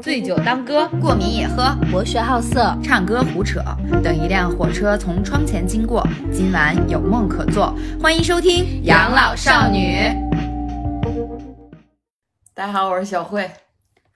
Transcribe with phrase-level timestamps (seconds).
[0.00, 3.60] 醉酒当歌，过敏也喝，博学好色，唱歌胡扯。
[4.02, 7.74] 等一辆火车从窗前经过，今晚有梦可做。
[8.00, 9.96] 欢迎收听《养老少女》。
[12.54, 13.50] 大家好，我是小慧，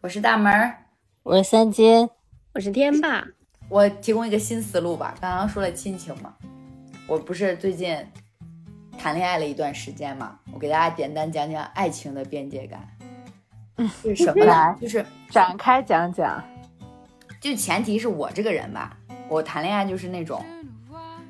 [0.00, 0.74] 我是大门儿，
[1.24, 2.09] 我是三金，
[2.54, 3.25] 我是天霸。
[3.68, 5.14] 我提供一个新思路吧。
[5.20, 6.34] 刚刚说了亲情嘛，
[7.09, 7.96] 我不是最近
[8.96, 12.80] 谈恋爱了一段时间嘛，我给大家简单讲讲爱情的边界感。
[14.02, 14.76] 是什么呢？
[14.80, 16.42] 就是展开讲讲。
[17.41, 18.96] 就前提是我这个人吧，
[19.28, 20.45] 我谈恋爱就是那种，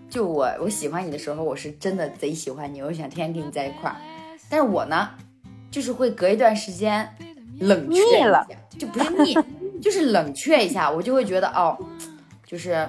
[0.08, 3.96] 就我我喜欢你的时候，我是真的贼喜欢你，我想天天跟你在一块儿。
[4.48, 5.10] 但是我呢，
[5.70, 7.06] 就是会隔一段时间
[7.60, 9.36] 冷却了，就不是腻，
[9.82, 11.76] 就是冷却一下，我就会觉得哦，
[12.46, 12.88] 就是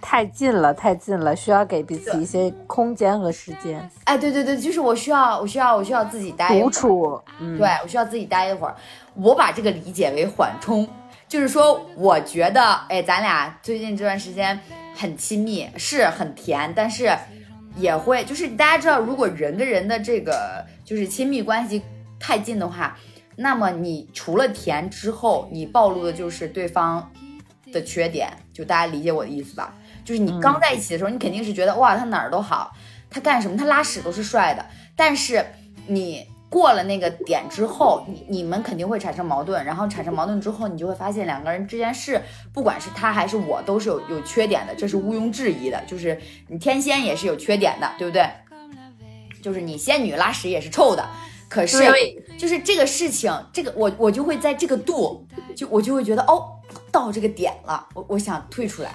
[0.00, 3.90] 太近了，太近了，需要给彼此一些空间和时间。
[4.04, 8.74] 哎，对对对，就是我需要，我需要，我需要自己待独处，嗯对我需要自己待一会儿。
[9.14, 10.88] 我把这个理解为缓冲，
[11.26, 14.58] 就是说，我觉得，哎，咱俩最近这段时间
[14.94, 17.10] 很亲密，是很甜，但是
[17.76, 21.82] 也会，就是大家知道，如果人跟人的这个就是亲密关系
[22.20, 22.96] 太近的话，
[23.36, 27.10] 那么你除了甜之后，你暴露的就是对方
[27.72, 29.74] 的缺点，就大家理解我的意思吧？
[30.08, 32.72] 就是你刚在一起的时候，你肯定是觉得哇，他哪儿都好，
[33.10, 34.64] 他干什么，他拉屎都是帅的，
[34.96, 35.44] 但是
[35.88, 36.26] 你。
[36.50, 42.18] 过了那个点之后，你你们肯定会产生矛盾，然后产生矛盾之后，你就会发现两个人之间是，
[42.54, 45.78] 不管是他还是我，都是有有缺点的，这是毋庸置疑的。
[45.86, 48.26] 就是你天仙也是有缺点的，对不对？
[49.42, 51.06] 就是你仙女拉屎也是臭的，
[51.50, 51.78] 可是
[52.38, 56.48] 就是这个事情，这个我我就会在这个度，就我就会觉得哦，
[56.90, 58.90] 到这个点了，我我想退出来。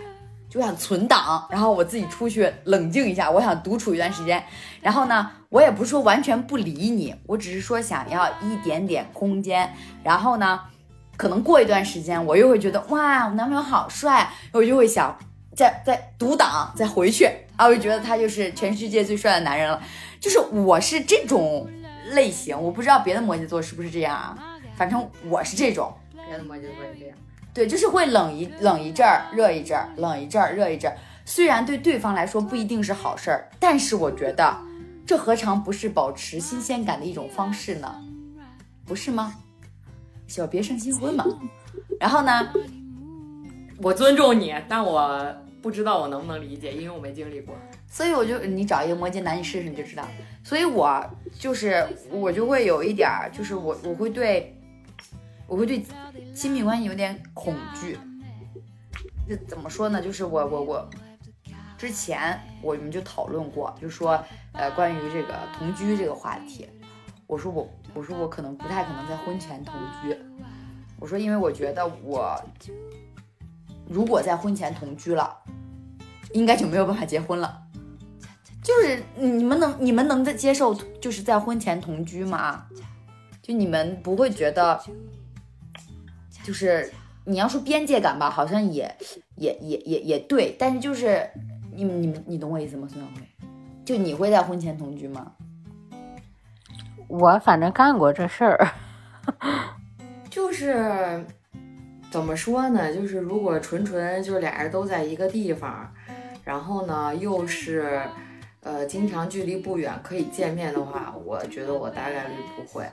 [0.53, 4.43] 就想存档，然后我自己出去冷静一下，我想独处一段时间。
[4.83, 9.73] 然后呢，我也不是说完全不理你，我只是说想要一点点空间。
[10.03, 10.61] 然后呢，
[11.17, 15.17] 可能过一段时间，我又会觉得哇，我男朋友好帅，我就会想
[15.55, 19.81] 再再独挡再回去啊，我就觉得他就是全世界最帅的男人了。
[20.19, 21.67] 就是我是这种
[22.11, 24.37] 类型，我不知道别的摩羯座是不是这样啊，
[24.75, 25.91] 反正我是这种，
[26.27, 27.17] 别的摩羯座也这样。
[27.53, 30.97] 对，就是会冷一冷一阵儿，热一阵儿，冷一阵儿，热一阵儿。
[31.23, 34.57] 虽然对对方来说不一定是好事儿，但是我觉得
[35.05, 37.95] 这何尝不是保持新鲜感的一种方式呢？
[38.85, 39.35] 不是吗？
[40.27, 41.23] 小别胜新婚嘛。
[41.99, 42.49] 然后呢，
[43.77, 45.23] 我尊重你，但我
[45.61, 47.55] 不知道我能不能理解，因为我没经历过。
[47.87, 50.03] 所以我就你找一个摩羯男，你试试你就知道。
[50.43, 51.05] 所以我
[51.37, 54.57] 就是我就会有一点儿，就是我我会对。
[55.47, 55.85] 我会对
[56.33, 57.99] 亲密关系有点恐惧，
[59.27, 60.01] 这怎么说呢？
[60.01, 60.89] 就是我我我
[61.77, 64.23] 之前我们就讨论过，就说
[64.53, 66.67] 呃关于这个同居这个话题，
[67.27, 70.17] 我说我我说我可能不太可能在婚前同居，
[70.99, 72.41] 我说因为我觉得我
[73.87, 75.37] 如果在婚前同居了，
[76.31, 77.61] 应该就没有办法结婚了。
[78.63, 82.65] 就是你们能你们能在接受就是在婚前同居吗？
[83.41, 84.81] 就你们不会觉得？
[86.43, 86.91] 就是
[87.25, 88.93] 你要说边界感吧，好像也
[89.37, 91.27] 也也也也对，但是就是
[91.73, 92.87] 你你们你懂我意思吗？
[92.91, 93.21] 孙晓慧，
[93.85, 95.31] 就你会在婚前同居吗？
[97.07, 98.67] 我反正干过这事儿，
[100.29, 101.23] 就是
[102.11, 102.93] 怎么说呢？
[102.93, 105.89] 就是如果纯纯就是俩人都在一个地方，
[106.43, 108.01] 然后呢又是
[108.61, 112.85] 呃经常距离不远可以见面的话，我觉得我大概率不会。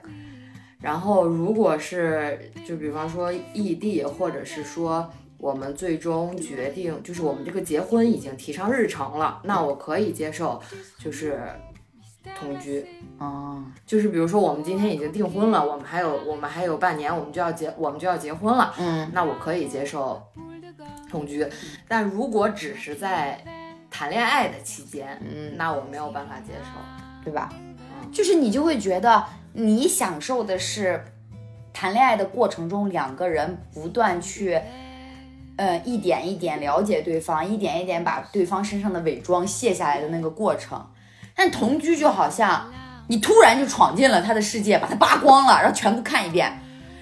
[0.80, 10.58] 然后，如果是就比方说异地，或者是说我们最终决定，就是我们这个结婚已经提上日程了，那我可以接受，
[10.98, 11.42] 就是
[12.38, 12.86] 同居。
[13.19, 18.74] 啊，就是比如说我们今天已经订婚了，我们还有我们还有半年，我们就要结我们就要结婚了。
[18.78, 20.22] 嗯，那我可以接受
[21.10, 21.46] 同居。
[21.86, 23.44] 但如果只是在
[23.90, 26.70] 谈恋爱的期间，嗯，那我没有办法接受，
[27.22, 27.52] 对吧？
[28.10, 29.22] 就是你就会觉得。
[29.53, 31.05] 你享受的是
[31.72, 34.61] 谈恋爱的过程中，两个人不断去，
[35.56, 40.85] 呃，一点一点了解对方，一点一点把对方身上的伪装卸下来的那个过程。
[41.35, 42.70] 但同居就好像
[43.08, 46.53] 你突然就闯进了他的世界，把他扒光了，然后全部看一遍，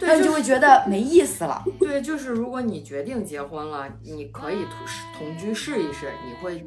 [0.01, 1.65] 那你就会觉得没意思了。
[1.79, 6.65] 对，就是如果你决定结婚了，你可以同同居试一试，你会。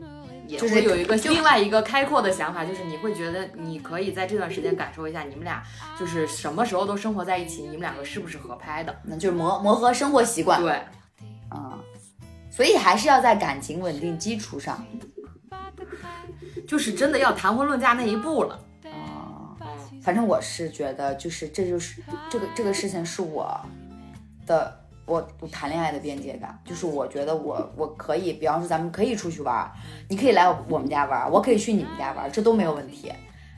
[0.57, 5.63] 就是有一个另外一个开阔的想法，就是你会觉得你可以在这段时间感受一下，你们俩
[5.99, 8.95] 就是什么时候都生活在一起，你们两个是不是合拍的？
[9.03, 10.61] 那就是磨磨合生活习惯。
[10.61, 10.71] 对，
[11.49, 11.79] 啊，
[12.49, 14.85] 所以还是要在感情稳定基础上，
[16.67, 18.59] 就是真的要谈婚论嫁那一步了。
[18.85, 19.55] 啊，
[20.03, 23.59] 反正我是觉得，就是这就是这个这个事情是我
[24.45, 24.80] 的。
[25.11, 29.69] 我我谈恋爱的边界感，就是我觉得我我可以，比方说咱们可以出去玩，
[30.07, 33.11] 你可以来我们家玩，我可以去你们家玩，这都没有问题。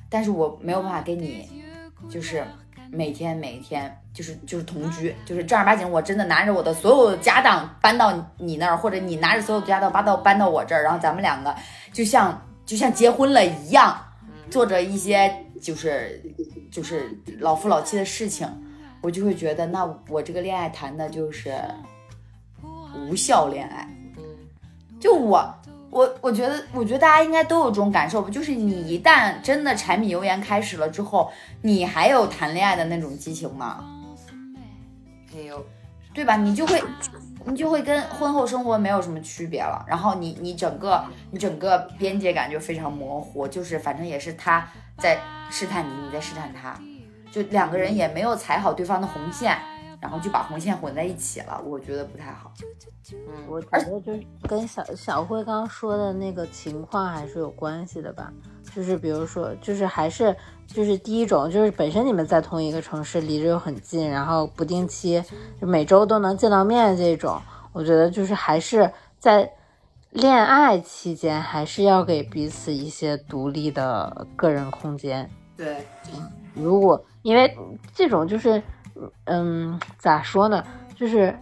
[0.09, 1.47] 但是我没有办法跟你，
[2.09, 2.43] 就是
[2.89, 11.55] 每天每天就是就是同居，就是正儿八经，我真的拿着我的所有家当搬到你那儿，或者你拿着所有家当搬到搬到我这儿，然后咱们两个
[11.91, 13.95] 就像就像结婚了一样，
[14.49, 16.19] 做着一些就是
[16.71, 18.47] 就是老夫老妻的事情，
[19.03, 21.53] 我就会觉得那我这个恋爱谈的就是
[23.07, 23.87] 无效恋爱。
[24.17, 24.23] 嗯
[24.99, 25.53] 就我，
[25.89, 31.29] 我我觉得，我觉得大家应该都有这种感受吧，就是你一旦真的柴米油盐开始了之后，
[31.61, 33.83] 你还有谈恋爱的那种激情吗？
[35.35, 35.65] 没有，
[36.13, 36.37] 对吧？
[36.37, 36.81] 你就会，
[37.45, 39.83] 你就会跟婚后生活没有什么区别了。
[39.85, 44.65] 然后你你整个你整个边界感就非常模糊，就是反正也是他
[44.99, 45.19] 在
[45.49, 46.79] 试探你，你在试探他，
[47.33, 49.57] 就两个人也没有踩好对方的红线，
[49.99, 52.53] 然后就把红线混在一起了，我觉得不太好。
[53.11, 58.31] 嗯，我觉得就是跟小小慧刚刚说的那个情况还是有关系的吧。
[58.75, 60.35] 就是比如说，就是还是
[60.67, 65.23] 就是第一种，就是本身你们在同一个城市，离着又很近，然后不定期
[65.59, 67.41] 就每周都能见到面这种，
[67.71, 69.51] 我觉得就是还是在
[70.11, 75.29] 恋爱期间，还是要给彼此一些独立的个人空间。
[75.57, 75.85] 对，
[76.53, 77.57] 如果因为
[77.93, 78.61] 这种就是，
[79.25, 80.63] 嗯，咋说呢？
[80.95, 81.35] 就是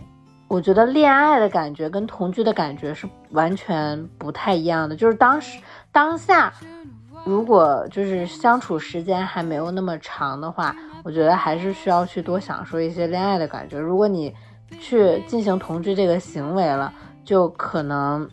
[0.48, 4.96] 我觉得恋爱的感觉跟同居的感觉是完全不太一样的。
[4.96, 5.60] 就是当时
[5.92, 6.54] 当下，
[7.26, 13.78] 如果就是相处时间还没有那么长的话，我觉得还是需要去多享受一些恋爱的感觉。
[13.78, 14.34] 如果你
[14.80, 16.94] 去进行同居这个行为了，
[17.26, 18.30] 就可能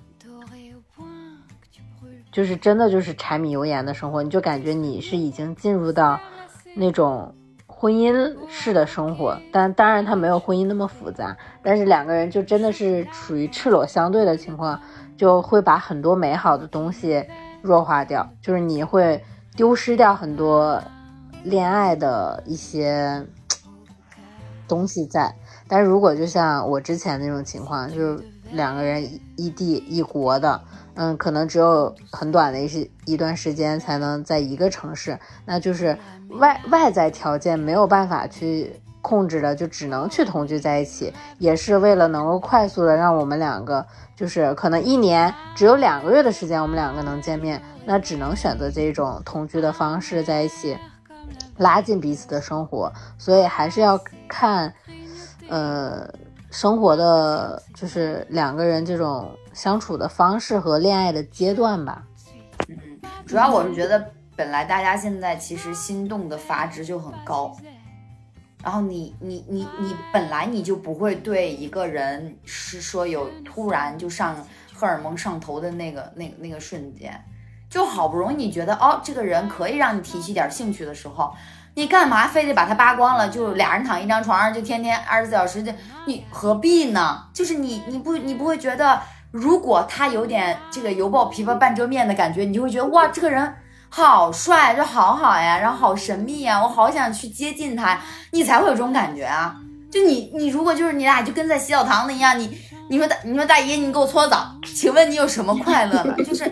[2.31, 6.19] 就是真的就是柴米油盐的生活，你就感觉你是已经进入到
[6.81, 7.35] 那种
[7.67, 14.81] 婚姻式的生活，但当然它没有婚姻那么复杂，但是两个人就真的是处于赤裸相对的情况，
[15.17, 17.25] 就会把很多美好的东西
[17.63, 19.21] 弱化掉，就是你会
[19.57, 20.81] 丢失掉很多
[21.43, 23.27] 恋爱的一些
[24.69, 25.35] 东西在。
[25.67, 30.61] 但是如果就像我之前那种情况，就是两个人异异地异国的，
[31.01, 35.97] 嗯，可能只有很短的一些一段时间才能在一个城市，那就是
[36.31, 43.87] 外外在条件没有办法去控制的，就只能去同居在一起，也是为了能够快速的让我们两个，
[44.17, 50.77] 就是可能一年只有两个月的时间，我们两个能见面，那只能选择这种同居的方式在一起，
[51.59, 53.97] 拉近彼此的生活，所以还是要
[54.29, 54.75] 看，
[55.49, 56.13] 呃。
[56.51, 62.05] 生活的就是两个人这种相处的方式和恋爱的阶段吧。
[62.69, 62.79] 嗯
[63.27, 67.55] 主要我是觉得，本来大家现在其实心动的阀值就很高，
[68.63, 74.37] 然后你你你你本来你就不会对一个人是说有突然就上
[74.73, 77.21] 荷尔蒙上头的那个那个那个瞬间，
[77.69, 81.35] 就好不容易你觉得哦这个人可以让你提起点兴趣的时候。
[81.75, 83.29] 你干嘛非得把他扒光了？
[83.29, 85.71] 就俩人躺一张床上，就天天二十四小时，就
[86.07, 87.25] 你何必呢？
[87.33, 89.01] 就是你你不你不会觉得，
[89.31, 93.53] 如果他有点这个油爆琵琶半遮面的感觉，你就会觉得哇，这个人
[93.89, 98.01] 好帅，就好好呀，然后好神秘呀，我好想去接近他，
[98.33, 99.57] 你才会有这种感觉啊。
[99.91, 102.59] 就你你如果就是你俩就跟在洗澡堂子一样，你
[102.89, 106.15] 你说大你说大爷你给我搓澡，请问你有什么快乐呢？
[106.25, 106.51] 就是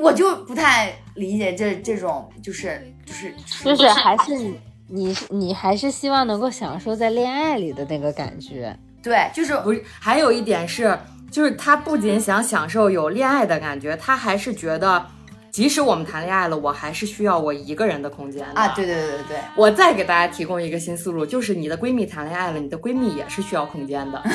[0.00, 2.80] 我就不太理解这这种就是。
[3.10, 10.96] 就是就是还是你你你还是希望能够享受在恋爱里的那个感觉，对，就是不是还有一点是，
[11.30, 15.06] 就是他不仅想享受有恋爱的感觉，他还是觉得，
[15.50, 18.68] 即使我们谈恋爱了，我还是需要我一个人的空间啊！
[18.68, 24.22] 对对对对对，我再给大家提供一个新思路，就是你的闺蜜谈恋爱了，你的闺蜜也是需要空间的。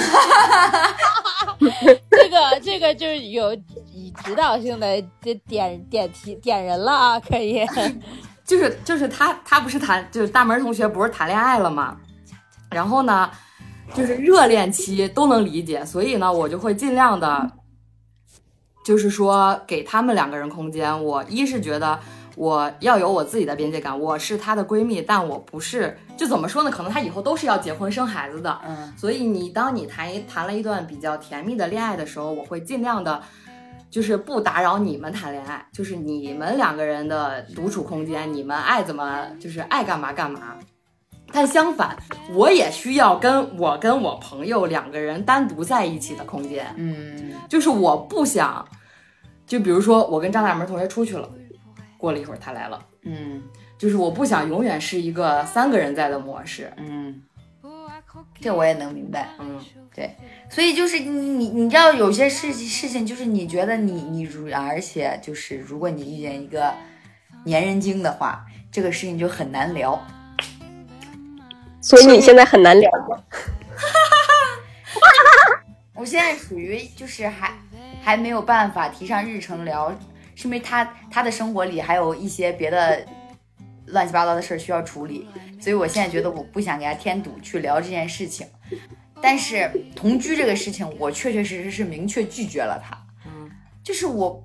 [2.11, 3.53] 这个这个就是有
[3.93, 7.65] 以指导性的点点点题点人了啊，可以。
[8.43, 11.97] 就是就是他他不是谈就是大门同学不是谈恋爱了吗？
[12.69, 13.31] 然后呢，
[13.93, 17.51] 就是热恋期都能理解，所以呢，我就会尽量的，
[18.83, 21.03] 就是说给他们两个人空间。
[21.03, 21.99] 我一是觉得
[22.35, 26.71] 我要有我自己的边界感，我是她的闺蜜，但我不是就怎么说呢？
[26.71, 33.21] 可能她以后都是要结婚生孩子的，嗯，所以你当你谈一谈了一段比较甜蜜的恋爱的时候，我会尽量的。
[33.87, 40.57] 就是不打扰你们谈恋爱，就是你们两个人的独处空间，你们爱怎么就是爱干嘛干嘛。
[41.31, 41.97] 但相反，
[42.33, 46.65] 我也需要跟我跟我朋友两个人单独在一起的空间。
[46.77, 48.65] 嗯，就是我不想，
[49.45, 51.29] 就比如说我跟张大门同学出去了，
[51.97, 53.41] 过了一会儿他来了，嗯，
[53.77, 56.71] 就是我不想永远是一个三个人在的模式。
[56.77, 57.21] 嗯，
[58.39, 59.29] 这我也能明白。
[59.39, 59.59] 嗯，
[59.93, 60.15] 对
[60.49, 66.73] 所以就是你你你知道有些事情事情就是你觉得你你如而且就是如果你遇见一个
[67.45, 69.99] 粘人精的话，这个事情就很难聊。
[71.85, 72.89] 所以你现在很难聊。
[75.93, 77.53] 我现在属于就是还
[78.01, 79.95] 还没有办法提上日程聊，
[80.33, 83.05] 是因为他他的生活里还有一些别的
[83.85, 88.47] 乱七八糟的事儿需要处理，所以我现在觉得我不想给他添堵去聊这件事情。
[89.21, 92.97] 但是同居这个事情，我确确实实是明确拒绝了他。
[93.27, 93.47] 嗯，
[93.83, 94.43] 就是我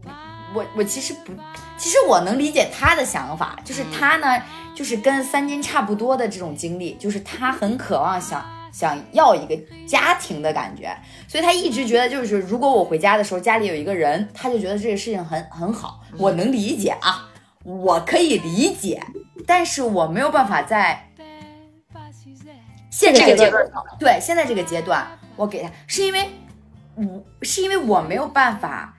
[0.52, 1.32] 我我其实不，
[1.76, 4.42] 其实我能理解他的想法，就是他呢，
[4.74, 10.96] 就是跟三金差不多的这种经历，就是他很渴望想想要一个家庭的感觉，
[11.28, 17.28] 所以他一直觉得就是如果我回家的时候家里有一个人，他就觉得这个事情很很好，我能理解啊，
[17.62, 19.00] 我可以理解，
[19.46, 21.08] 但是我没有办法在
[22.90, 23.64] 现在这个阶段，
[24.00, 26.28] 对现在这个阶段，我给他是因为
[26.96, 28.96] 我是因为我没有办法。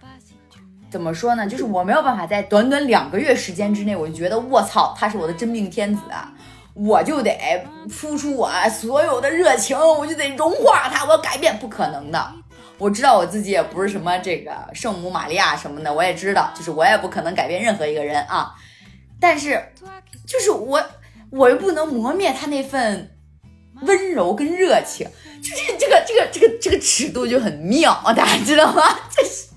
[0.91, 1.47] 怎么说呢？
[1.47, 6.31] 就是我没有办法在短短两个月时间之内，我就觉得我操，他是我的真命天子啊！
[6.73, 7.37] 我就得
[7.89, 12.33] 付出我所有的热情，我就得融化他，我要改变，不可能的。
[12.77, 18.53] 我知道我自己也不是什么这个圣母玛利亚什么的，我也知道，就是我也不可能改变任何一个人啊。
[19.19, 19.61] 但是，
[20.25, 20.81] 就是我，
[21.29, 23.15] 我又不能磨灭他那份
[23.81, 25.07] 温柔跟热情，
[25.41, 28.83] 就是这个这个这个这个尺度就很妙，大家知道吗？
[29.15, 29.47] 这 是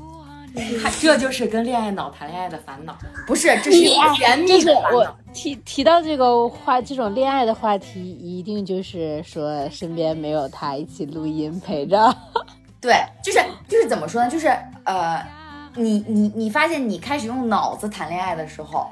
[1.01, 2.97] 这就是跟恋爱脑谈恋爱的烦恼。
[3.27, 3.49] 不是？
[3.63, 3.81] 这是
[4.17, 12.17] 甜蜜就是的烦恼我提提到这个话，这种恋爱的话题，一定就是说身边没有他一起录音陪着。
[12.81, 14.31] 对，就是就是怎么说呢？
[14.31, 14.47] 就是
[14.85, 15.27] 呃，
[15.75, 18.87] 你你你发现你开始用脑子谈恋爱的时候，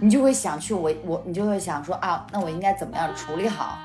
[0.00, 3.76] 你就会想去我我你就会想说啊，那我应该怎么样处理好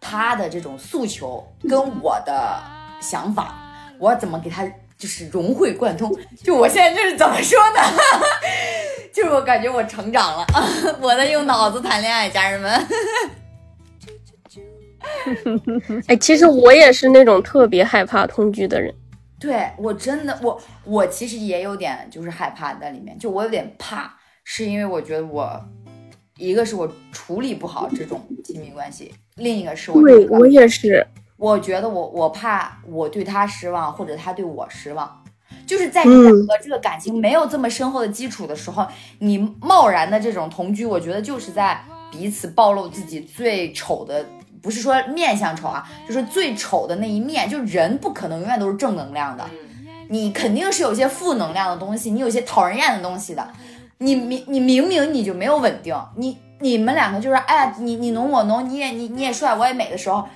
[0.00, 2.58] 他的这种诉求跟我的
[3.00, 3.54] 想法，
[3.98, 4.66] 我怎么给他
[5.00, 6.14] 就是融会贯通？
[6.44, 7.80] 就我现在就是怎么说呢？
[9.10, 10.46] 就是我感觉我成长了，
[11.00, 12.70] 我在用脑子谈恋爱，家人们。
[16.06, 18.94] 哎，其实我也是那种特别害怕同居的人。
[19.40, 24.14] 对我真的，我我其实也有点就是害怕在里面，就我有点怕，
[24.44, 25.58] 是因为我觉得我，
[26.36, 31.06] 一个是我处理不好这种亲密关系，另一个是我对我也是，
[31.40, 35.24] 我觉得我我怕我对他失望，或者他对我失望，
[35.66, 38.86] 就是在你两个这个感情没有这么深厚的基础的时候，
[39.20, 41.82] 你贸然的这种同居，我觉得就是在
[42.12, 44.22] 彼此暴露自己最丑的，
[44.60, 47.48] 不是说面相丑啊，就是最丑的那一面。
[47.48, 49.48] 就人不可能永远都是正能量的，
[50.10, 53.48] 你肯定是有些负能量的东西，你有些讨人厌的东西的。
[53.96, 60.26] 你明你明明你就没有稳定，你你们两个就是哎呀，你你侬我侬，你也你你也帅我也美的时候，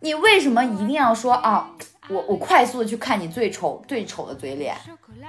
[0.00, 1.70] 你为什么一定要说啊？
[2.08, 4.76] 我我快速的去看你最丑最丑的嘴脸，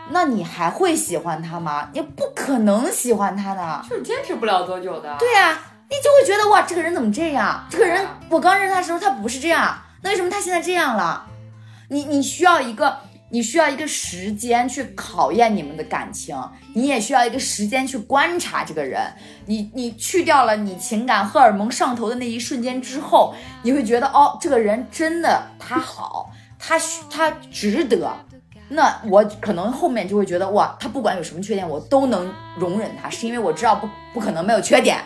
[0.10, 1.90] 那你还会喜欢他吗？
[1.94, 3.86] 你不可能喜欢他的。
[3.88, 5.16] 就是坚持不了多久的。
[5.20, 5.60] 对呀、
[5.90, 7.64] 你就会觉得哇，这个人怎么这样？
[7.70, 11.28] 这个人我刚认识他的时候他不是这样，那为什么他现在这样了？
[11.90, 12.98] 你你需要一个，
[13.32, 16.38] 你需要一个时间去考验你们的感情，
[16.76, 19.02] 你也需要一个时间去观察这个人。
[19.46, 23.34] 你你去掉了你情感荷尔蒙上头的那一瞬间之后，
[23.64, 26.78] 你会觉得哦，这个人真的他好， 他
[27.10, 28.14] 他值得。
[28.68, 34.98] 那我可能后面就会觉得哇，他不管有什么缺点，我都能容忍他，是因为我知道不不可能没有缺点。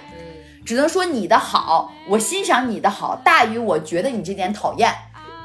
[0.65, 4.91] 只能说你的好，我欣赏你的好大于我觉得你这点讨厌，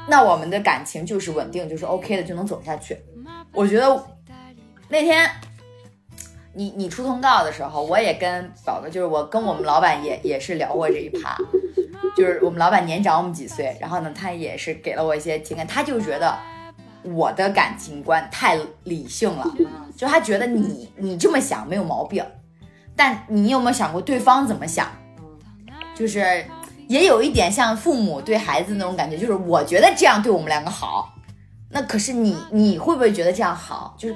[0.07, 2.97] 那我们的感情就是稳定，就是 OK 的，就能走下去。
[3.53, 4.05] 我觉得
[4.89, 5.29] 那天
[6.53, 11.37] 你你出通告的时候，我也跟宝哥，就是我跟我们老板也也是聊过这一趴，
[12.17, 16.37] 就是我们老板年长我们几岁，然后呢，他也是给了我一些情感，他就觉得
[17.03, 19.45] 我的感情观太理性了，
[19.95, 22.25] 就他觉得你你这么想没有毛病，
[22.95, 24.91] 但你有没有想过对方怎么想？
[25.95, 26.43] 就是
[26.91, 31.13] 也有一点像父母对孩子那种感觉，就是我觉得这样对我们两个好，
[31.69, 33.95] 那可是你你会不会觉得这样好？
[33.97, 34.15] 就是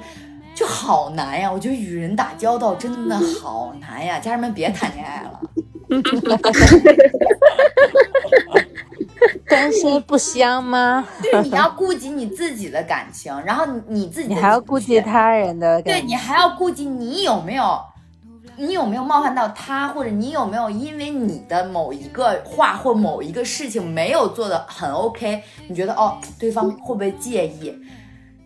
[0.54, 1.50] 就好难呀！
[1.50, 5.40] 我觉得与人打交道真的好难呀，家人们别谈恋爱了。
[9.48, 11.06] 单身不香吗？
[11.22, 16.06] 就是你要顾及你自己的感情，然后你你自己你还要顾及他人的感情，对。
[16.06, 17.80] 你还要顾及你有没有，
[18.58, 27.74] 你有没有冒犯到他，或者你有没有因为你的某一个话或某一个事情没有做的很 OK，你觉得哦，对方会不会介意？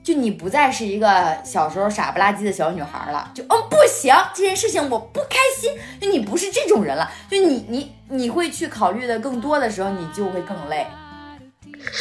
[0.03, 10.87] 就你不再是一个小时候傻不拉几的小女孩了，就嗯不行，这件事情我不开心，就你不是这种人了，就你你你会去考虑的更多的时候，你就会更累。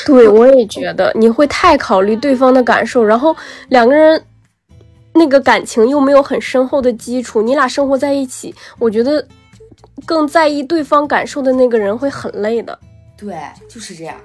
[0.05, 3.35] 对，我也觉得你会太考虑对方的感受，然后
[3.67, 4.21] 两个人
[5.19, 9.27] 那个感情又没有很深厚的基础，你俩生活在一起，我觉得
[10.05, 12.79] 更在意对方感受的那个人会很累的。
[13.17, 13.37] 对，
[13.69, 14.15] 就是这样。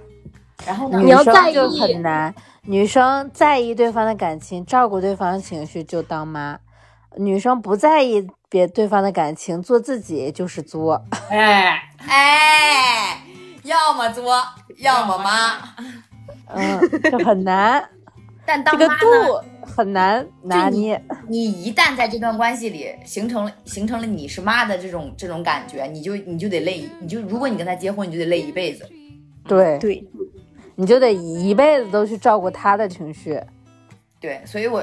[0.64, 1.00] 然后呢？
[1.00, 2.34] 你要在意女生就很难。
[2.62, 6.56] 女生在意对方的感情，照顾对方的情绪就当妈；
[7.16, 11.04] 女生不在意别对方的感情，做自己就是作。
[11.28, 13.20] 哎，哎，
[13.64, 14.42] 要么作，
[14.78, 15.58] 要么妈。
[16.54, 17.84] 嗯，就很难，
[18.46, 18.96] 但当妈呢？
[19.00, 21.00] 度很难 拿捏。
[21.28, 28.88] 你一旦在这段关系里形成了形成了你是妈的这种这种感觉，你就你就得累，你就如果你跟他结婚，你就得累一辈子。
[29.46, 30.06] 对，对，
[30.76, 33.40] 你就得一辈子都去照顾他的情绪。
[34.20, 34.82] 对，所以我，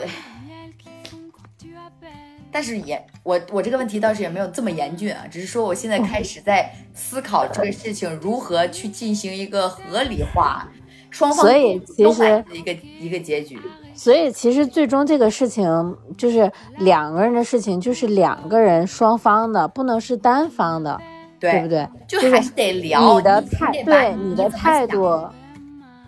[2.51, 10.69] 但是也我我这个问题倒是也没有这么严峻啊，只是说我现在开始在思考这个事情如何去进行一个合理化，
[11.11, 13.59] 双方所以其实一个一个结局。
[13.93, 20.99] 所以其实最终这个事情就是两个人的事情，就是两个人双方的，不能是单方的，
[21.39, 21.87] 对不对？
[22.07, 25.27] 就是就还是得聊你的态，得把对你的态度，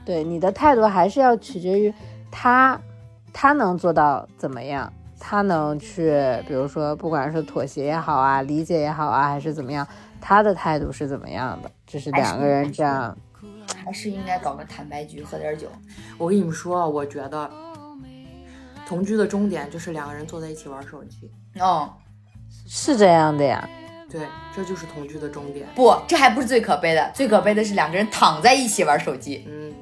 [0.05, 1.93] 对你的态度还是要取决于
[2.31, 2.79] 他，
[3.31, 9.85] 他能做到怎么样，他能去，比如说不管是妥协也好啊，理解也好啊，还是怎么样，
[10.21, 13.15] 他的态度是怎么样的，就是两个人这样，
[13.83, 15.67] 还是应该搞个坦白局，喝点酒。
[16.17, 17.49] 我跟你们说，我觉得
[18.87, 21.31] 同居的终点就是两个人坐在一起玩手机。
[21.59, 21.91] 哦，
[22.67, 23.67] 是这样的呀。
[24.09, 24.21] 对，
[24.55, 25.67] 这就是同居的终点。
[25.73, 29.73] 不，这还不是最可悲的，最可悲的是两个人躺在一起玩手机，嗯，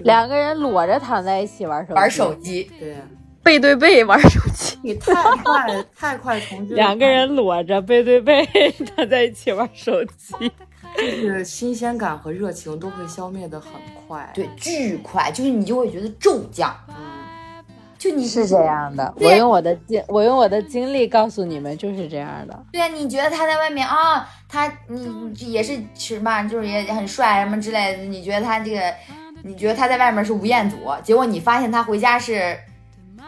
[0.00, 2.70] 两个人裸着躺在一起玩手机，玩手机。
[2.78, 2.96] 对，
[3.42, 4.78] 背对背玩手机。
[4.82, 8.46] 你太快太快同居，两个人裸着背对背
[8.94, 10.52] 躺在一起玩手机。
[11.00, 13.70] 就是新鲜感和热情都会消灭的很
[14.06, 17.64] 快。，对，巨快，就是你就会觉得骤降，嗯，
[17.98, 22.64] 就你是这样的，我用我的经，我用我的经历告诉你们，就是这样的。
[22.72, 25.06] 对啊，你觉得他在外面啊，他你
[25.40, 28.94] 你也是是吧，就是也很帅什么之类的，你觉得他这个，
[29.42, 32.56] 你觉得他在外面是吴彦祖，结果你发现他回家是，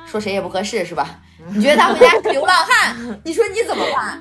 [0.07, 1.21] 说谁也不合适是吧？
[1.55, 4.21] 你觉得他回家是流浪汉，你说你怎么办？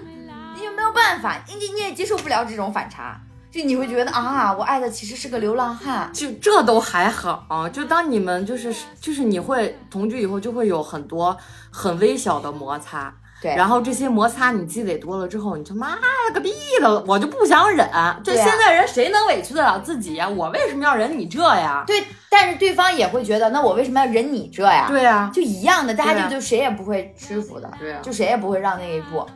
[0.55, 1.39] 你有没有办法？
[1.47, 3.19] 你你也接受不了这种反差，
[3.51, 11.35] 就你会觉得啊，我爱的其实是个流浪汉，就这都还好，就当你们就是就是你会同居以后，就会有很多
[11.69, 13.13] 很微小的摩擦。
[13.41, 17.89] 对，然后这些摩擦你积累多了之后，你就妈了个逼的，我就不想忍。
[18.23, 20.29] 这对啊现在人谁能委屈得了自己呀？
[20.29, 21.83] 我为什么要忍你这呀？
[21.87, 24.85] 对，但是对方也会觉得，那我为什么要忍你这呀？
[24.87, 29.27] 对呀、就一样的，大家就就谁也不会屈服的，对啊就谁也不会让那一步，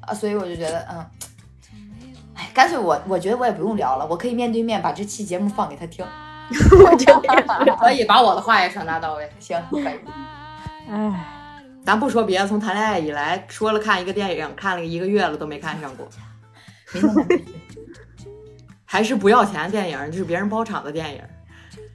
[0.00, 1.06] 啊，所以我就觉得，嗯，
[2.36, 6.04] 哎，干脆我我觉得我也不用聊了，我可以面对面把这期节目放给他听，
[6.84, 9.30] 我觉得可 以把我的话也传达到位。
[9.38, 10.00] 行，可以，
[10.90, 11.26] 唉，
[11.84, 16.08] 咱不说别的，从谈恋爱以来，说了看一个电影，看了一个月了都没看上过，
[18.84, 21.22] 还是不要钱的电影，就是别人包场的电影，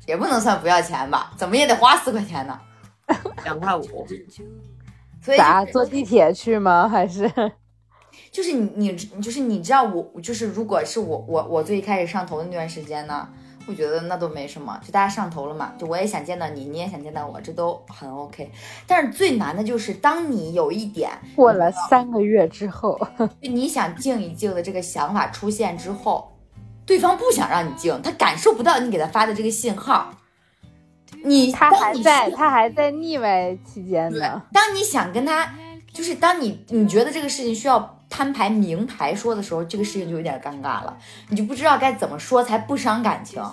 [0.07, 2.59] 也不能算不要钱吧，怎么也得花四块钱呢，
[3.43, 4.07] 两块五。
[5.21, 6.87] 所以咋坐地铁去吗？
[6.87, 7.29] 还是
[8.31, 13.27] 就是你你就是你知道我就是如果是我我我最开始上头的那段时间呢，
[13.67, 18.51] 我觉得那都没什么，就大家上头了嘛，就我也想见到你，你也想见到我，这都很 OK。
[18.85, 22.99] 但是最难的就是当你有一点过了三个月之后，
[23.41, 26.31] 就你想静一静的这个想法出现之后，
[26.85, 30.13] 对方不想让你静，他感受不到你给他发的这个信号。
[31.23, 34.41] 你他还在，他还在腻歪期间呢。
[34.53, 35.53] 当你想跟他，
[35.91, 40.97] 就是当你你觉得这个事情需要摊牌明牌说的时候，这个事情就有点尴尬了，
[41.29, 43.43] 你就不知道该怎么说才不伤感情。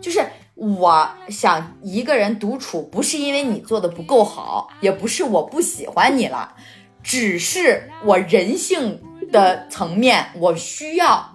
[0.00, 0.24] 就是
[0.54, 6.54] 我想一个人独处，不是因为你做的不够好，也不是我不喜欢你了，
[7.02, 9.00] 只是我人性
[9.32, 11.32] 的层面，我需要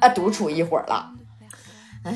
[0.00, 1.12] 啊独处一会儿了。
[2.02, 2.12] 哎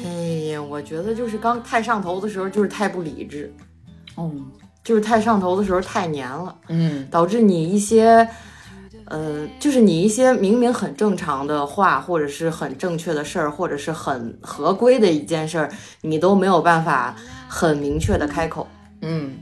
[0.53, 3.55] 呀，我觉得就是刚太上头的时候，就是太不理智，
[4.17, 4.51] 嗯。
[4.85, 8.29] 就是太上头的时候太黏了，嗯，导致你一些，
[9.07, 15.71] 呃，就是你一些明明很正常的话，或者是很正确的事儿，或者是很合规的一件事儿，
[16.03, 17.15] 你都没有办法
[17.49, 18.67] 很明确的开口，
[19.03, 19.37] 嗯，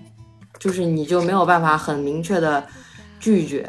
[0.59, 2.66] 就是你就没有办法很明确的
[3.20, 3.68] 拒绝。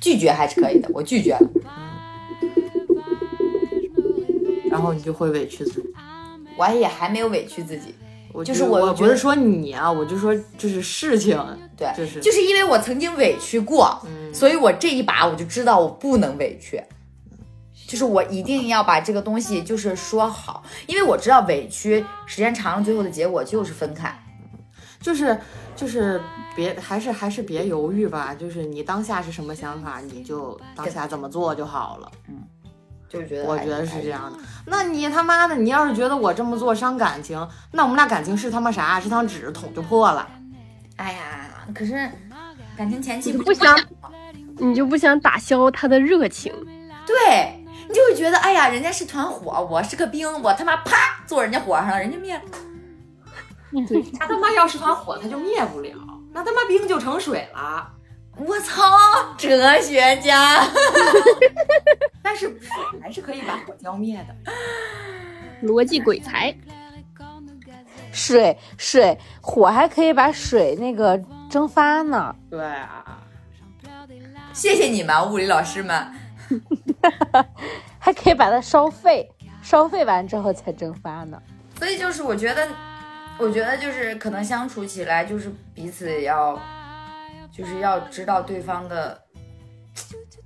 [0.00, 1.50] 拒绝还是可以的，我拒绝了。
[4.68, 5.94] 然后你就会委屈自己。
[6.56, 7.94] 我也还没有委屈自己，
[8.32, 11.38] 我就是我我不是说你啊，我就说就是事情，
[11.82, 16.82] 对，就是就是因为我曾经委屈过，嗯所以我这一把我就知道我不能委屈，
[17.86, 24.16] 就是我一定要把这个东西就是说好，因为我知道委屈时间长了，最后的结果就是分开。
[25.00, 25.36] 就是
[25.74, 26.20] 就是
[26.54, 32.10] 别还是还是别犹豫吧，就是你当下是什么想法，你就当下怎么做就好了。
[32.28, 32.38] 嗯
[33.08, 34.38] 就是觉得我觉得是这样的。
[34.64, 38.98] 那你他妈的，你要是觉得我这么做伤感情，那我们俩感情是他妈啥？
[38.98, 40.26] 是张纸捅就破了。
[40.96, 42.10] 哎呀，可是
[42.76, 43.78] 感情前期你不想
[44.58, 46.52] 你就不想打消他的热情。
[47.06, 52.42] 对你就会觉得，哎呀，人家是团火，我是个冰，我他妈啪坐人家火上了，人家灭了。
[54.18, 55.96] 他他妈要是团火，他就灭不了，
[56.32, 57.90] 那他妈冰就成水了。
[58.36, 58.82] 我操，
[59.36, 60.64] 哲学家！
[62.22, 62.70] 但是水
[63.02, 65.66] 还是可以把火浇灭的。
[65.66, 66.54] 逻辑鬼才，
[68.10, 71.20] 水水火还可以把水那个
[71.52, 72.34] 蒸发呢。
[72.48, 73.18] 对啊，
[74.54, 76.10] 谢谢你们，物理老师们。
[78.00, 81.40] 还可以把它烧沸，烧沸完之后才蒸发呢。
[81.78, 82.66] 所以就是我觉得，
[83.36, 86.58] 我觉得就是可能相处起来，就是彼此要，
[87.52, 89.20] 就是要知道对方的，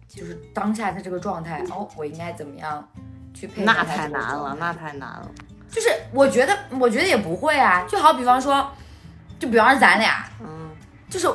[0.08, 1.62] 就是当下的这个状态。
[1.70, 2.84] 哦，我应该怎么样
[3.32, 5.30] 去配合那太难了，那太难了。
[5.70, 7.86] 就是我觉得，我觉得也不会啊。
[7.88, 8.68] 就好比方说，
[9.38, 10.65] 就比方说咱俩，嗯，
[11.08, 11.28] 就是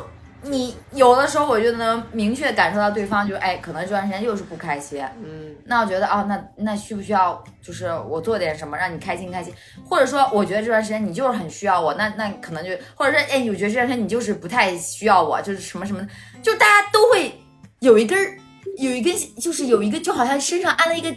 [0.44, 5.04] 你有的时候，我就能明确感受到对方就哎，可能这段时间又是不开心。
[5.24, 9.54] 嗯，那我觉得哦，那那需不需要就是我做点什么让你开心开心？
[9.88, 16.08] 或者说，我觉得这段时间你就是很需要我，那那可能就或者说，哎，我觉得这段时间你就是不太需要我，就是什么什么的，
[16.42, 17.40] 就大家都会
[17.80, 18.38] 有一根儿
[18.78, 21.14] 有一根，就是有一个，就好像身上安了一个。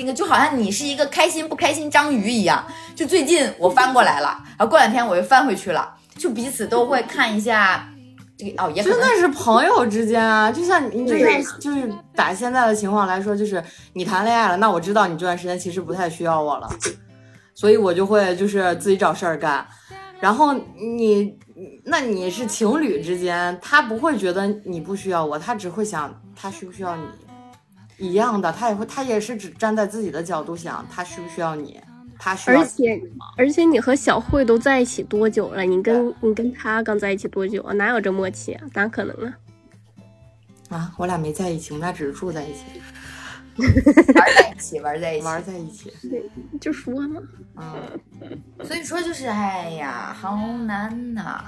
[0.00, 7.97] 那个就好像你是一个开心不开心章鱼一样，就最近我翻过来了，然后过两天我又翻回去了，就彼此都会看一下这个
[8.56, 13.62] 哦，也真的是朋友之间啊，就像你就对像就是打现在的情况来说，就是
[13.94, 16.70] 你谈恋爱了，那我知道你这段时间其实不太需要我了，
[17.54, 19.66] 所以我就会就是自己找事儿干。
[20.20, 21.36] 然后你，
[21.84, 27.02] 那你是情侣之间，他不会觉得你不需要我，他只会想他需不需要你。
[27.98, 31.80] 一样的，他也会，他也是只站在自己的角度想，他需不需要你，
[32.18, 33.00] 他需要而且
[33.36, 35.62] 而且你和小慧都在一起多久了？
[35.62, 37.72] 你跟你跟他刚在一起多久啊？
[37.74, 38.66] 哪有这默契啊？
[38.74, 39.38] 哪可能啊？
[40.70, 42.64] 啊，我俩没在一起，我们俩只是住在一起，
[44.14, 45.92] 玩在一起，玩在一起，玩在一起。
[46.10, 47.22] 对就说嘛，
[47.56, 51.44] 嗯，所以说就是，哎呀，好难呐！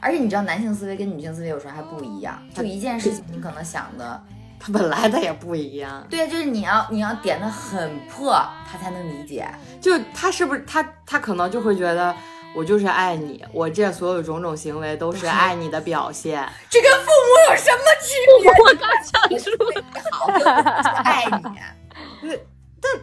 [0.00, 2.42] 而且你知道，男性思维跟女性思维有时候还不一样。
[2.54, 4.24] 就一件事情，你可能想的，
[4.64, 8.32] 他本来他也不一样，对，就是你要你要点的很破，
[8.70, 9.44] 他才能理解。
[9.80, 12.14] 就他是不是他他可能就会觉得
[12.54, 16.48] 我就是爱你，我这所有种种行为都是爱你的表现。
[16.70, 18.50] 这跟父母有什么区别？
[18.52, 19.52] 我刚想说，
[20.12, 21.24] 好，就是爱
[22.22, 22.30] 你。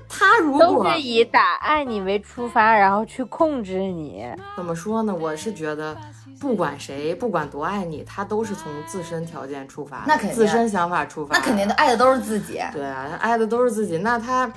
[0.10, 4.26] 他如果都果是以打爱你为出发，然后去控制你。
[4.56, 5.14] 怎么说呢？
[5.16, 5.98] 我是觉得，
[6.40, 12.62] 不管谁，不管多爱你，他都是从自身条件出发，那肯定自身想法出发，那肯定的，爱的都是自己。
[12.72, 13.98] 对啊，爱的都是自己。
[13.98, 14.52] 那他，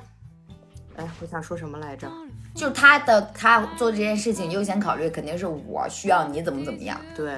[0.97, 2.09] 哎，我想说什么来着？
[2.55, 7.01] 就是他的，他做这件事情优先考虑肯定是我需要你怎么怎么样。
[7.17, 7.35] 对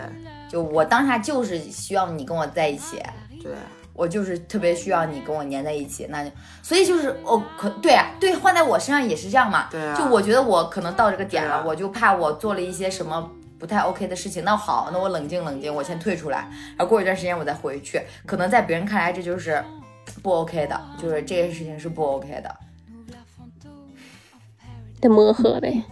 [0.50, 3.00] 就我当下就是需要你跟我在一起，
[3.42, 3.52] 对，
[3.92, 6.30] 我就是特别需要你跟我粘在一起，那就
[6.62, 9.68] 所以就是我可对啊，对，换在我身上也是这样嘛。
[9.70, 13.30] 对啊就我觉得我可能到这个点了，啊我就怕我做了一些什么
[13.64, 14.44] 不太 OK 的事情。
[14.44, 16.40] 那好，那我冷静冷静，我先退出来，
[16.76, 17.98] 然后过一段时间我再回去。
[18.26, 19.64] 可能在别人看来这就是
[20.22, 22.54] 不 OK 的，就是这件事情是不 OK 的。
[25.00, 25.82] 得磨合呗。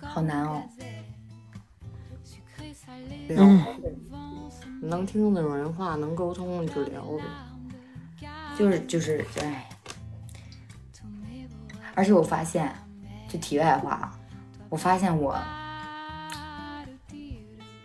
[0.00, 0.62] 好难哦。
[3.28, 3.76] 聊呗，
[4.80, 8.26] 能听懂人话，能沟通就聊呗。
[8.56, 9.68] 就是就是哎，
[11.94, 12.74] 而且我发现，
[13.28, 14.18] 就题外话啊，
[14.70, 15.38] 我发现我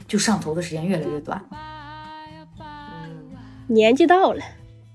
[0.07, 1.43] 就上头的时间越来越短，
[2.59, 3.35] 嗯，
[3.67, 4.43] 年纪到了，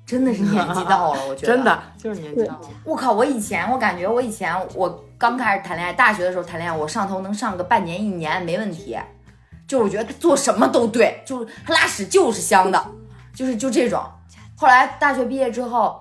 [0.06, 1.64] 真的是年纪到了，我觉得真。
[1.64, 2.68] 的就是年纪到了。
[2.84, 3.12] 我靠！
[3.12, 8.96] 我以前我感觉我以前我刚开始谈恋爱，大学的时候谈恋爱，我上头能上个半年一年没问题，
[9.68, 12.84] 就我觉得他做什么都对，就是他拉屎就是香的，
[13.34, 14.02] 就是就这种。
[14.56, 16.00] 后来大学毕业之后，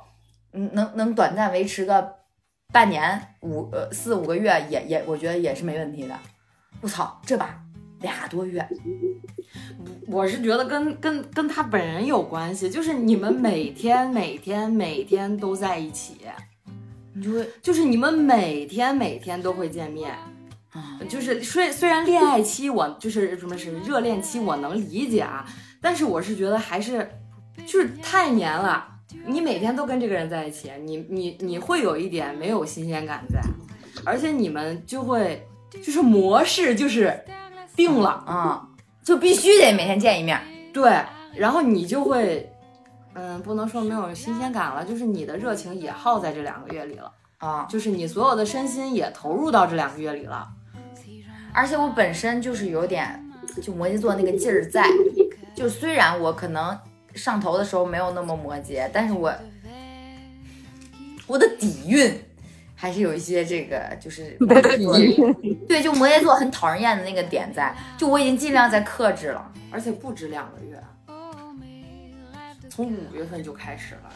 [0.54, 2.16] 嗯，能能短暂维持个
[2.72, 6.16] 半年五呃四五个月也也我觉得也是没问题的。
[6.82, 7.60] 我操，这把
[8.02, 8.68] 俩多月，
[10.08, 16.18] 我是觉得跟跟跟他本人有关系，就是你们每天每天每天都在一起，
[17.14, 17.50] 你就会。
[17.62, 20.14] 就是你们每天每天都会见面。
[20.72, 25.44] 啊，就是虽虽然恋爱期我就是什么是热恋期我能理解啊，
[25.82, 27.10] 但是我是觉得还是
[27.66, 28.88] 就是太黏了，
[29.26, 33.42] 你每天都跟这个人在一起，你你你会有一点没有新鲜感在，
[34.06, 35.44] 而且你们就会
[35.84, 37.20] 就是模式就是
[37.80, 38.68] 定了，啊、
[39.02, 40.38] 就必须得每天见一面。
[40.74, 41.02] 对，
[41.34, 42.52] 然后你就会，
[43.14, 50.46] 嗯，不能说没有新鲜感了，就是你的热情也耗在这两个月里了，啊、就是你所有的身心也投入到这两个月里了。
[51.54, 53.26] 而且我本身就是有点
[53.64, 54.86] 就摩羯座那个劲儿在，
[55.56, 56.78] 就虽然我可能
[57.16, 59.34] 上头的时候没有那么摩羯，但是我
[61.28, 62.14] 我的底蕴
[62.82, 64.98] 还是有一些这个就是摩羯座
[65.68, 69.52] 对，就摩羯座很讨人厌的那个点在，就我已经尽量在克制了。
[69.70, 70.82] 而且不止两个月，
[72.70, 74.10] 从五月份就开始了，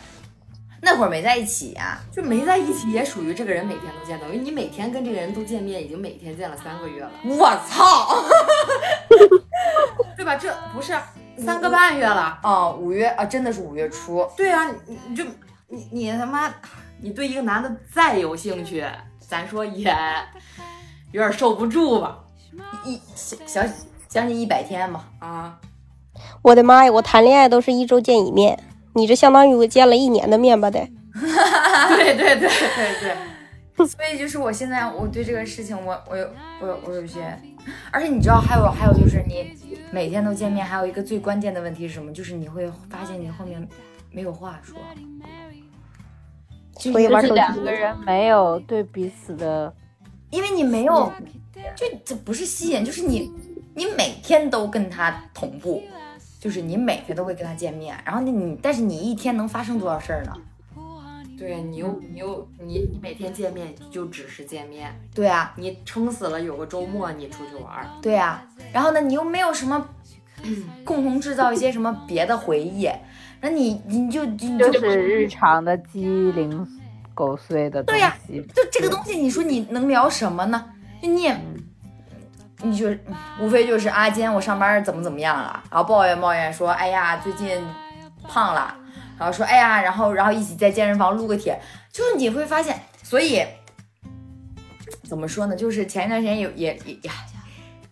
[0.82, 8.24] 那会儿没在一起呀、就没在一起，也属于这个人每天都见，等于你每天跟这个人都见面，已经每天见了三个月了，我操！
[10.16, 10.36] 对吧？
[10.38, 10.98] 这不是
[11.38, 12.40] 三个半月了。
[12.44, 14.26] 哦，五月啊，真的是五月初。
[14.38, 15.24] 对啊，你你就
[15.68, 16.50] 你你他妈，
[17.04, 18.82] 你对一个男的再有兴趣，
[19.20, 19.94] 咱说也
[21.12, 22.18] 有点受不住吧？
[22.86, 23.62] 一小小
[24.08, 25.10] 将近一百天吧。
[25.20, 25.60] 啊，
[26.42, 28.58] 我的妈呀，我谈恋爱都是一周见一面，
[28.94, 30.80] 你这相当于我见了一年的面吧得。
[31.90, 33.16] 对对对对
[33.76, 36.26] 对，所以就是我现在我对这个事情我我有
[36.62, 37.38] 我有我有些，
[37.92, 39.52] 而且你知道还有还有就是你
[39.92, 42.14] 每天都见面，还有一个最关键的问题是什么？
[42.14, 43.68] 就是你会发现你后面
[44.10, 44.78] 没有话说。
[46.76, 49.74] 就是所以玩手机两个人没有对彼此的，
[50.30, 51.12] 因为你没有，
[51.76, 53.32] 就这不是吸引，就是你，
[53.76, 55.84] 你每天都跟他同步，
[56.40, 60.34] 就是你每天都会跟他见面，然后你你，但是你一天能发生多少事儿呢？
[61.36, 69.90] 对你又你又你你每天见面就只是见面，对啊，你撑死了有个周末你出去玩儿，对啊，然后呢，你又没有什么
[70.86, 72.88] 共同制造一些什么别的回忆，
[73.44, 76.66] 那你你就你就就是日常的鸡零
[77.14, 78.42] 狗碎的东对呀西。
[78.56, 80.64] 就这个东西，你说你能聊什么呢？
[81.02, 81.38] 就你也，
[82.62, 82.88] 你就
[83.42, 87.62] 无非就是啊，今天我上班怎么怎么样了，然后抱怨抱怨说，哎呀，最近
[88.30, 88.74] 胖了，
[89.20, 91.60] 然后说，哎呀，然后然后一起在健身房撸个铁，
[91.92, 93.44] 就是你会发现，所以
[95.04, 95.54] 怎么说呢？
[95.54, 97.12] 就是前一段时间有也也呀，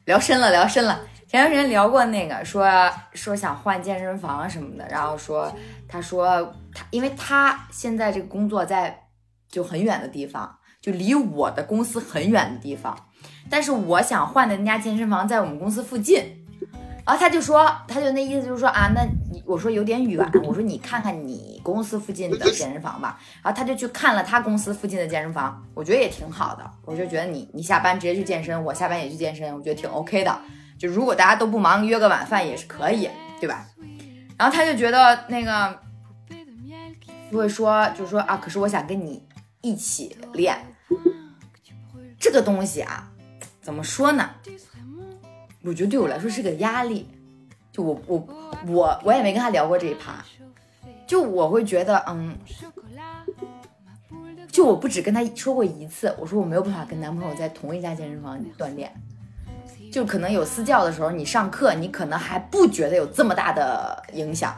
[0.05, 0.97] 聊深了聊深了。
[1.31, 2.67] 前段时间聊过那个说
[3.13, 5.49] 说想换健身房什么的，然后说
[5.87, 9.03] 他说他因为他现在这个工作在
[9.47, 12.93] 就很远的地方，就离我的公司很远的地方，
[13.49, 16.21] 但是我想换的那家健身房在我们公司附近。
[17.05, 23.17] 然后他就说，他就那意思就是说啊，那你我说有点远，我说你看看你公司附近的健身房吧。
[23.41, 26.71] 然后他就去看了他公司附近的健身房，我觉得也挺好的。
[26.83, 30.41] 我就觉得你你下班直接去健身，我下班也去健身，我觉得挺 OK 的。
[30.81, 33.07] 就如果大家都不忙，约个晚饭也是可以，
[33.39, 33.67] 对吧？
[34.35, 35.79] 然后他就觉得那个
[37.31, 39.23] 就会说，就说啊，可是我想跟你
[39.61, 40.57] 一起练
[42.19, 43.11] 这个东西啊，
[43.61, 44.27] 怎么说呢？
[45.61, 47.07] 我觉得对我来说是个压力。
[47.71, 48.27] 就我我
[48.65, 50.25] 我我也没跟他聊过这一趴，
[51.05, 52.35] 就我会觉得，嗯，
[54.51, 58.91] 就我不止跟他说过一次，我说我没有办法跟男朋友在同一家健身房锻炼。
[59.91, 64.55] 就可能有私教的时候，你上课你可能还不觉得有这么大的影响，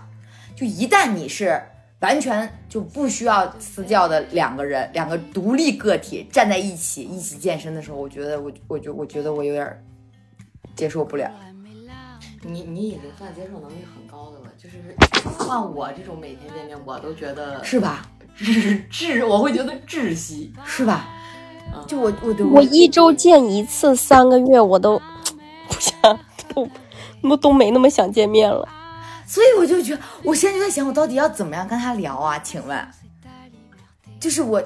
[0.55, 1.59] 就一旦你是
[2.01, 9.83] 完全就不需要私教的两个人，两个独立个体站在一起一起健身的时候，我觉得我我觉我觉得我有点儿
[10.75, 11.31] 接受不了。
[12.45, 14.95] 你你已经算接受能力很高的了，就是
[15.37, 18.05] 换我这种每天见面，我都觉得是吧？
[18.37, 20.53] 窒窒，我会觉得窒息。
[20.65, 21.07] 是吧
[21.73, 21.81] 嗯？
[21.87, 25.01] 就我我对我一周见一次，三个月我都
[25.67, 26.19] 不想
[26.53, 26.69] 都
[27.21, 28.67] 都都没那么想见面了。
[29.25, 32.37] 所以我就觉得，我现在就在想，我到底要怎么样跟他聊啊？
[32.39, 32.87] 请问，
[34.19, 34.61] 就是我，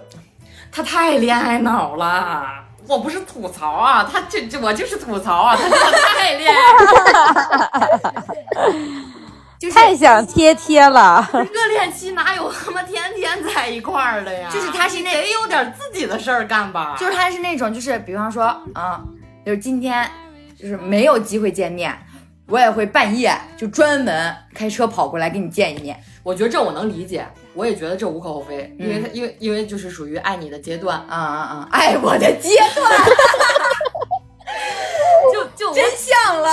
[0.72, 2.66] 他太恋爱脑了。
[2.88, 5.78] 我不是吐槽啊，他这这我就是吐槽啊，他真的
[6.16, 6.62] 太恋爱
[9.60, 14.50] 就是太想贴贴了，热恋期哪有他妈天天在一块儿的呀？
[14.54, 16.96] 就是他是那得有点自己的事儿干吧？
[16.98, 19.02] 就是他是那种，就是比方说，啊，
[19.46, 20.10] 就是今天
[20.58, 21.96] 就是没有机会见面，
[22.48, 26.02] 我也会半夜就专门开车跑过来跟你见一面。
[26.24, 31.68] 我觉得这我能理解，我也觉得这无可厚非，因为他因为因为就是属于爱你的阶段，啊啊啊！
[31.72, 32.92] 爱我的阶段
[35.32, 36.50] 就就真相了。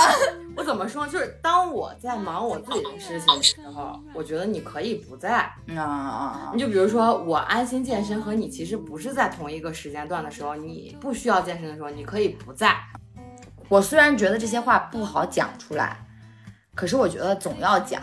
[0.55, 5.39] 我怎么说，就是当我在忙我自己的事情的时候，我觉得你可以不在。
[5.75, 6.51] 啊啊啊！
[6.53, 12.73] 你就比如说我安心健身和你其实不是在同一个时间段的时候，你不需要健身的时候，你可以不在。
[13.67, 15.97] 我虽然觉得这些话不好讲出来，
[16.73, 18.01] 可是我觉得总要讲。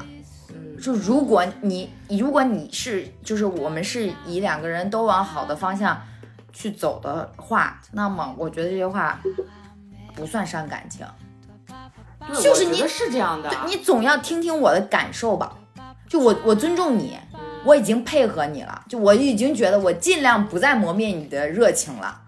[0.50, 6.00] 嗯，就如果你如果你是就是我们是以两个人都往好的方向
[6.52, 9.20] 去走的话，那么我觉得这些话
[10.14, 11.06] 不算伤感情。
[12.40, 15.56] 就是你是这样的，你总要听听我的感受吧。
[16.08, 17.18] 就我我尊重你，
[17.64, 22.21] 我已经配合你了，就我已经觉得我尽量不再磨灭你的热情了。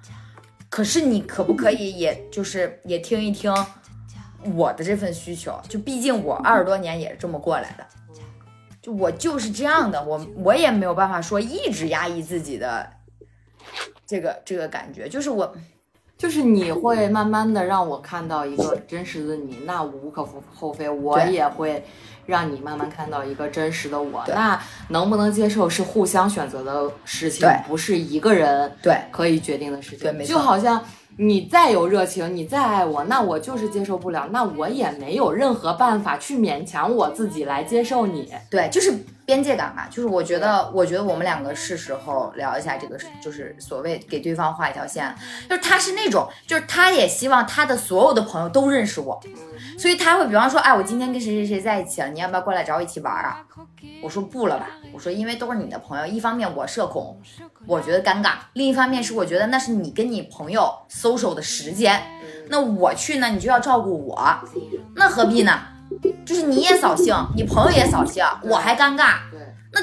[0.74, 3.54] 可是你可不可以也就是也听一听
[4.56, 5.56] 我的这份需求？
[5.68, 7.87] 就毕竟我二十多年也是这么过来的，
[8.82, 12.90] 就我就是这样的，我我也没有办法说一直压抑自己的
[14.04, 15.54] 这个这个感觉，就是我
[16.18, 21.84] 就是你会慢慢的让我看到一个真实的你，那无可厚非，我也会
[22.26, 24.24] 让你慢慢看到一个真实的我。
[24.28, 30.00] 那能不能接受是互相选择的事情，不是一个人对可以决定的事情。
[30.00, 30.82] 对没错就好像
[31.16, 38.32] 你再有热情，你再爱我，那我就是接受不了，那我也没有任何办法去勉强我自己来接受你。
[38.50, 38.92] 对，就是
[39.26, 39.88] 边界感吧。
[39.90, 45.14] 就是我觉得，我觉得我们两个是时候聊一下这个，就是所谓给对方画一条线。
[45.48, 49.20] 就是他是那种，就是他也希望他的所有的朋友都认识我，
[49.78, 53.44] 所以他会比方说，哎，我今天跟谁谁谁在一起了，你要不要过来找我一起玩啊？
[54.02, 57.20] 我说不了吧，我说因为都是你的朋友，一方面我社恐，
[57.66, 62.02] 我觉得尴尬；另一方面是我觉得那是你跟你朋友 social 的时间，
[62.48, 64.40] 那我去呢，你就要照顾我，
[64.96, 65.58] 那何必呢？
[66.24, 69.40] 就是你也扫兴，你朋友也扫兴，我还尴尬，对，
[69.72, 69.80] 那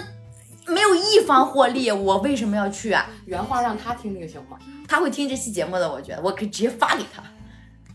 [0.74, 3.08] 没有一方获利，我为什么要去啊？
[3.26, 4.58] 原话让他听听行吗？
[4.88, 7.24] 他会听这期节目的，我觉得我可以直接发给他，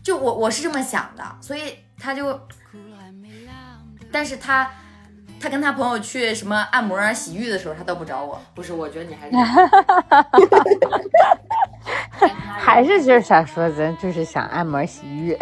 [0.03, 2.39] 就我我是这么想的，所以他就，
[4.11, 4.69] 但是他
[5.39, 9.35] 他跟他朋友去什么按摩、洗浴的时候，他都不找我，不是，我觉得你还是
[12.59, 15.37] 还是就是想说咱就是想按摩洗浴，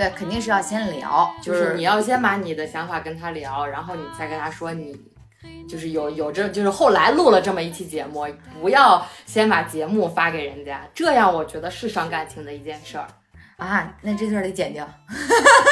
[0.00, 4.96] 对，肯定是要先聊，就就是你要先把你的想法跟他聊，然后你再跟他说你。
[5.68, 8.26] 就是有有这就是后来录了这么一期节目，
[8.60, 13.06] 不要先把节目发给人家，这样我觉得是伤感情的一件事儿，
[13.56, 14.86] 啊，那这段得剪掉，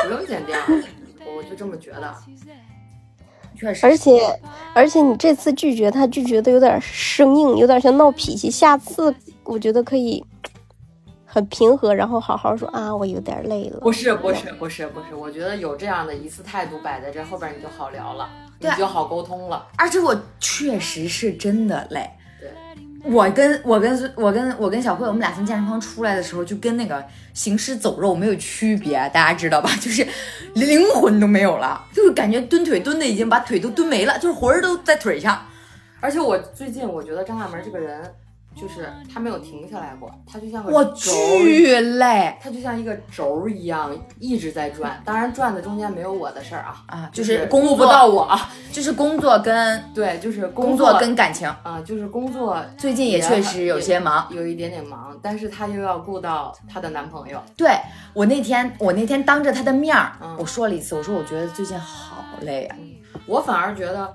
[0.04, 0.56] 不用剪掉，
[1.36, 2.14] 我就这么觉得。
[3.58, 4.12] 确实，而且
[4.72, 8.50] 而且你这次拒绝他拒绝的有点生硬，有点像闹脾气。
[8.50, 9.12] 下次
[9.44, 10.24] 我觉得可以
[11.30, 13.80] 很平和，然后好好说啊，我有点累了。
[13.80, 18.26] 不是不是不是不是，我觉得有这样的一次态度摆在这，后边你就好聊了，
[18.58, 19.66] 你就好沟通了。
[19.76, 22.08] 而且我确实是真的累。
[22.40, 22.50] 对，
[23.12, 29.68] 我跟我跟我跟我跟小慧，我们俩从健身房出来的时候，就跟那个行尸走肉没有区别，大家知道吧？
[29.78, 30.06] 就是
[30.54, 35.44] 灵魂都没有了，就是感觉蹲腿蹲的已经把腿都蹲没了，就是魂儿都在腿上。
[36.00, 38.00] 而且我最近我觉得张大门这个人，
[38.60, 48.50] 就是他没有停下来过，他就像个巨累他就像一个轴一样一直在转，当然转的中间没有我的事儿啊，啊，就就是工作顾不到，我啊。
[48.70, 54.28] 就是工作跟对，就是工作作跟感情，啊、就是工作最近也确实有些忙。
[54.30, 57.70] 有一点点忙，但是他又要顾到她的男朋友，对
[58.12, 62.76] 我那天我那天当着他的面儿，嗯我说了一次，我说我觉得最近好累啊。
[63.26, 64.14] 我反而觉得。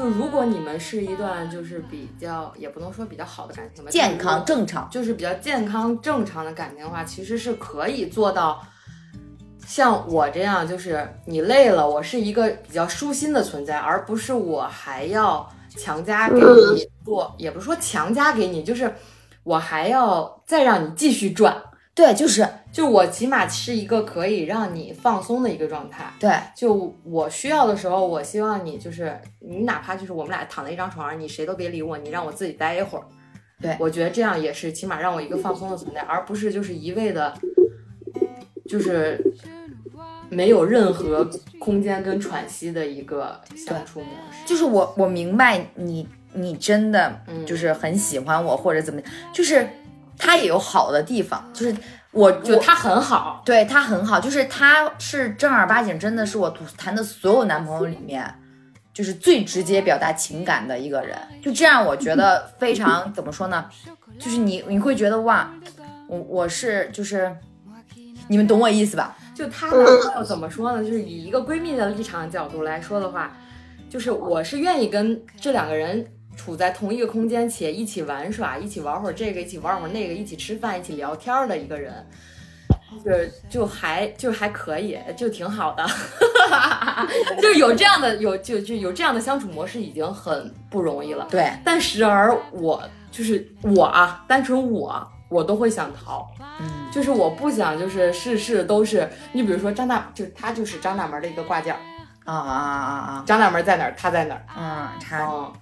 [0.00, 8.66] 就如果你们是一段就是比较，也不能说比较好的感情吧，健康正常，就是比较健康正常的感情的话，其实是可以做到
[9.66, 18.90] 像我这样，就是你累了，我是一个比较舒心的存在，而不是我还要强加给你做，也不是说强加给你，就是
[19.42, 21.62] 我还要再让你继续转，
[21.94, 26.12] 对，就是就我起码是一个可以让你放松的一个状态。
[26.18, 33.04] 对，就我需要的时候，我希望你就是你，哪怕就是我们俩躺在一张床上，你谁都别理我，你让我自己待一会儿。
[33.60, 37.34] 对我觉得这样也是起码让我一个放松的存在，而不是就是一味的，
[38.68, 39.22] 就是
[40.30, 41.28] 没有任何
[41.58, 44.46] 空间跟喘息的一个相处模式。
[44.46, 49.68] 就是我我明白你你真的嗯就是很喜欢我或者怎么，就是
[50.16, 51.76] 他也有好的地方，就是
[52.12, 58.34] 我我就他很好，对他很好，就是他是正儿八经，真的是我谈的所有男朋友里面，
[58.92, 61.16] 就是最直接表达情感的一个人。
[61.40, 63.64] 就这样，我觉得非常怎么说呢？
[64.18, 65.50] 就是你你会觉得哇，
[66.08, 67.34] 我我是就是，
[68.28, 69.16] 你们懂我意思吧？
[69.34, 70.84] 就他男朋友怎么说呢？
[70.84, 73.34] 就是以一个闺蜜的立场角度来说的话，
[73.88, 76.04] 就是我是愿意跟这两个人
[76.40, 82.06] 处在同一个空间，且一起玩耍，一起玩会儿这个，一起玩会儿那个，一起吃饭，一起聊天儿的一个人。
[83.04, 85.86] 就是就还就还可以，就挺好的，
[87.40, 91.28] 就有这样的有就就有这样的相处模式已经很不容易了。
[91.30, 92.82] 对，但时而我
[93.12, 96.28] 就是我啊，单纯我我都会想逃，
[96.60, 101.78] 嗯，就是我不想就是事事都是你比如说张大，就他就是张大门的一个挂件儿，
[102.24, 104.44] 啊啊啊啊，张大门在哪儿，他在哪儿。
[104.58, 105.52] 嗯，差嗯，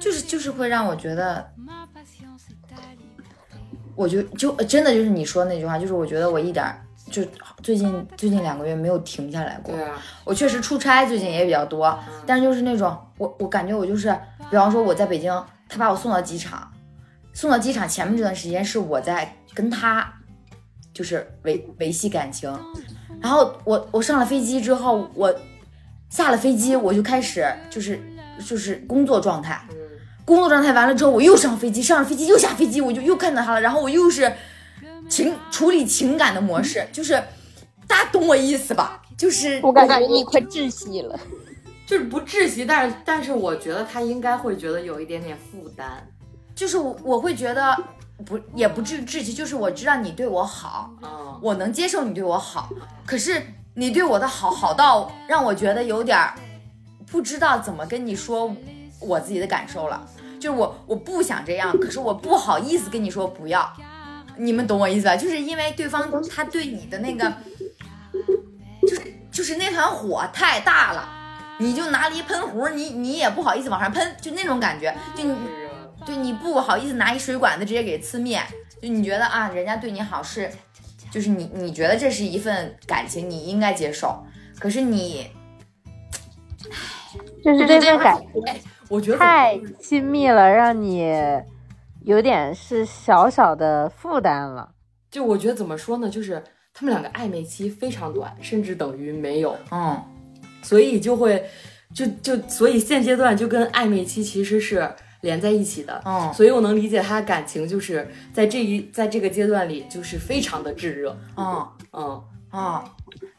[0.00, 1.52] 就是就是会让我觉得，
[3.94, 6.64] 我就就真的就是你说那句话，就是我觉得我一点
[7.10, 7.22] 就
[7.62, 9.74] 最近最近两个月没有停下来过。
[9.74, 11.96] 对啊，我确实出差最近也比较多，
[12.26, 14.14] 但是就是那种我我感觉我就是，
[14.50, 15.32] 比方说我在北京，
[15.68, 16.70] 他把我送到机场，
[17.32, 20.12] 送到机场前面这段时间是我在跟他
[20.92, 22.50] 就是维维系感情，
[23.20, 25.34] 然后我我上了飞机之后，我
[26.08, 28.00] 下了飞机我就开始就是
[28.46, 29.76] 就是工作状态，嗯，
[30.24, 34.32] 工作状态完了之后，我又上飞机，上了飞机又下飞机，我就又看到他了，然后我又是
[35.08, 37.22] 情处理情感的模式，就是
[37.86, 39.02] 大家懂我意思吧？
[39.16, 41.18] 就是我感觉你快窒息了。
[41.86, 46.08] 就是不窒息，但是但是我觉得他应该会觉得有一点点负担。
[46.54, 47.76] 就是我我会觉得
[48.24, 52.70] 不也不至于窒息，就是我知道你对我好，嗯，我能接受你对我好，
[53.04, 53.42] 可是
[53.74, 56.34] 你对我的好好到让我觉得有点儿
[57.06, 58.54] 不知道怎么跟你说
[59.00, 60.06] 我自己的感受了。
[60.40, 63.72] 就是我我不想这样，可是我不好意思跟你说不要，
[64.36, 65.16] 你们懂我意思吧？
[65.16, 67.32] 就是因为对方他对你的那个，
[68.82, 71.08] 就是就是那团火太大了，
[71.58, 75.34] 你就拿了一喷壶，你你也不好意思往上喷，就那种感觉，就你
[76.04, 78.38] 对你不好意思拿一水管子直接给呲灭，
[78.82, 80.50] 就你觉得啊，人家对你好是，
[81.10, 84.22] 就是你你觉得这是一份感情，你应该接受，
[84.58, 85.30] 可是你
[87.44, 91.12] 就是这份感情我觉得太亲密了，让你
[92.04, 94.70] 有点是小小的负担了。
[95.10, 96.42] 就我觉得怎么说呢，就是
[96.72, 100.02] 他们两个暧昧期非常短，甚至等于没有，嗯
[100.62, 101.44] 所以就会
[101.94, 104.90] 就就所以现阶段就跟暧昧期其实是
[105.20, 106.02] 连在一起的。
[106.04, 111.16] 嗯所以我能理解他的感情，就是在这一在这个阶段里，就是非常的炙热。
[111.36, 112.22] 嗯嗯，
[112.52, 112.84] 嗯，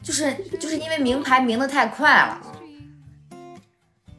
[0.02, 2.40] 就是就是因为名牌名的太快了，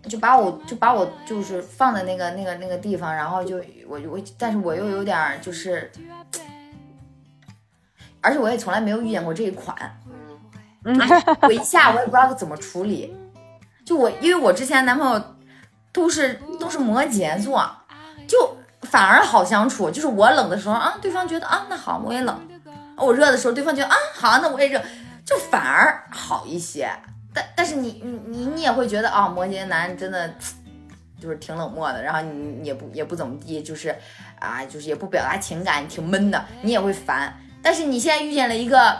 [0.08, 5.92] 就把我就把我就是放在那个那个那个地方，然后就我我，但是我又有点儿就是，
[8.22, 9.76] 而且我也从来没有遇见过这一款，
[10.86, 11.00] 嗯，
[11.42, 13.16] 我一下我也不知道怎么处理。
[13.86, 15.36] 就我，因为我之前男朋友
[15.94, 17.66] 都是都是摩羯座，
[18.28, 19.90] 就反而好相处。
[19.90, 22.36] 就是我冷的时候啊，对方觉得啊那好，我也冷；
[22.98, 24.82] 我热的时候，对方觉得啊好，那我也热，
[25.26, 26.90] 就反而好一些。
[27.38, 30.34] 但但是你你你你也会觉得啊，摩羯男真的
[31.22, 32.32] 就是挺冷漠的，然后你
[32.62, 33.96] 你也不也不怎么地，就是
[34.40, 37.32] 啊就是也不表达情感，挺闷的，你也会烦。
[37.62, 38.98] 但是你现在遇见了一个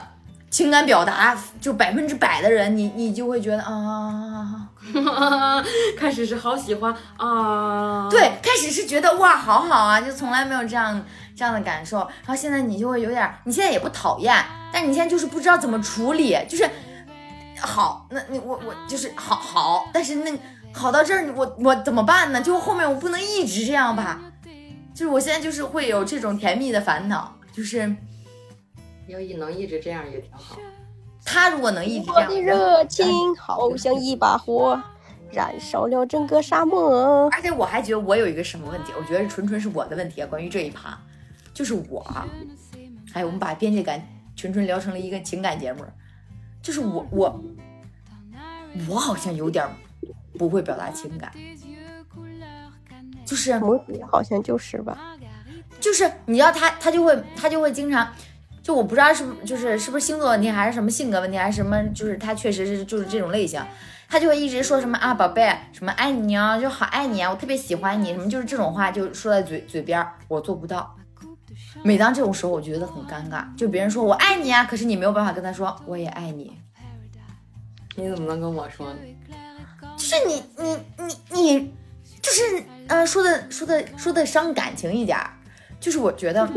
[0.52, 4.70] 情感表达就百分之百的人，你你就会觉得啊，
[5.98, 11.04] 开始是好喜欢啊，对，开始是觉得哇好好啊，就从来没有这样
[11.36, 14.36] 这样的感受，然后现在你就会有点，你现在也不讨厌，
[14.72, 16.70] 但你现在就是不知道怎么处理，就是
[17.60, 20.38] 好，那你我我就是好好，但是那
[20.74, 22.42] 好到这儿，我我怎么办呢？
[22.42, 24.22] 就后面我不能一直这样吧，
[24.94, 27.96] 就是我现在就是会有这种甜蜜的烦恼，就是
[29.08, 30.58] 要一能一直这样也挺好。
[31.26, 34.82] 他如果能一直这样我的，热情好像一把火，
[35.32, 37.30] 燃烧了整个沙漠。
[37.32, 40.28] 而且我还觉得我有一个什么问题，我觉得纯纯是我的问题啊。
[40.28, 40.98] 关于这一趴，
[41.54, 42.06] 就是我，
[43.14, 44.02] 哎，我们把边界感
[44.36, 45.84] 纯纯聊成了一个情感节目，
[46.68, 47.44] 就是我我
[48.90, 49.66] 我好像有点
[50.38, 51.32] 不会表达情感，
[53.26, 53.58] 就是
[54.12, 55.16] 好像就是吧，
[55.80, 58.14] 就是你知道他他就会他就会经常。
[58.62, 63.64] 就我不知道是不就是是不是星座问题，还是什么性格问题，还是什么，就是他确实是就是这种类型，
[64.10, 70.94] 他就会一直说什么啊宝贝，什么爱你啊，就好爱你啊，我特别喜欢你，什么就是这种话就说在嘴嘴边儿，我做不到。
[71.84, 76.58] 每当这种时候，我觉得很尴尬，就别人说我爱你啊，可是你没有办法跟他说我也爱你，
[77.96, 79.00] 你怎么能跟我说呢？
[79.96, 80.78] 就是你你
[81.32, 81.74] 你你，
[82.22, 85.34] 就是呃说的说的说的伤感情一点儿，
[85.80, 86.50] 就是我觉得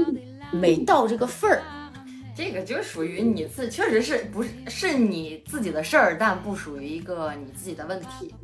[0.53, 1.63] 没到这个份儿。
[2.35, 8.35] 这个就属于你自，确实是不是是你自己的事儿，但不属于一个你自己的问题。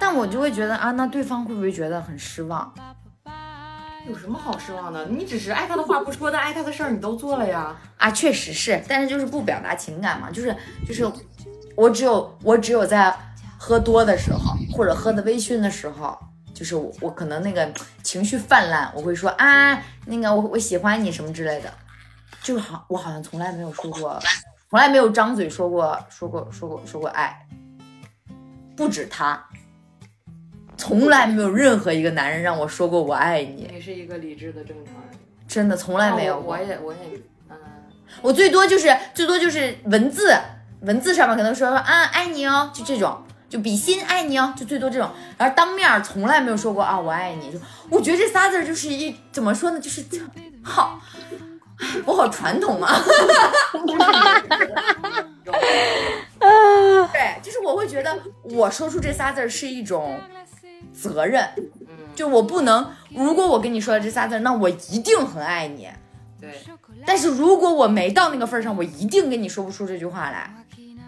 [0.00, 2.74] 但我就会觉得啊，那对方会不会觉得很失望？
[4.08, 5.04] 有什么好失望的？
[5.06, 7.76] 你只是爱他的话不说，但爱他的事儿你都做了呀。
[7.96, 10.54] 啊，确实是，但是就是不表达情感嘛，就是
[10.86, 11.10] 就是，
[11.76, 13.14] 我只有我只有在
[13.58, 16.16] 喝多的时候，或者喝的微醺的时候，
[16.54, 17.68] 就是我我可能那个
[18.02, 21.72] 情绪泛滥，我会说啊，那个我我喜欢你什么之类的，
[22.42, 24.20] 就好，我好像从来没有说过，
[24.70, 27.46] 从来没有张嘴说过说过说过说过爱，
[28.76, 29.44] 不止他，
[30.76, 35.18] 从来没有任何一个男人让我说过我爱你，你是一个理智的正常人，
[35.48, 36.52] 真的从来没有过。
[36.52, 36.98] 我也我也
[37.50, 37.56] 嗯，
[38.22, 40.36] 我最多就是最多就是文字，
[40.80, 45.10] 文字上面可能说说啊爱你哦，就这种，就比心爱你哦，就最多这种。
[45.38, 47.58] 然后当面儿从来没有说过啊我爱你，就
[47.88, 50.04] 我觉得这仨字儿就是一怎么说呢，就是
[50.62, 51.00] 好，
[52.04, 53.00] 我好传统啊。
[57.12, 60.18] 对，就是我会觉得我说出这仨字儿是一种
[60.96, 61.44] 责任，
[61.80, 65.88] 嗯，就我不能，如果我跟你说了这仨字，那我一定很爱你。
[66.40, 66.50] 对，
[67.06, 70.50] 但是如果我没到那个份上，我一定跟你说不出这句话来。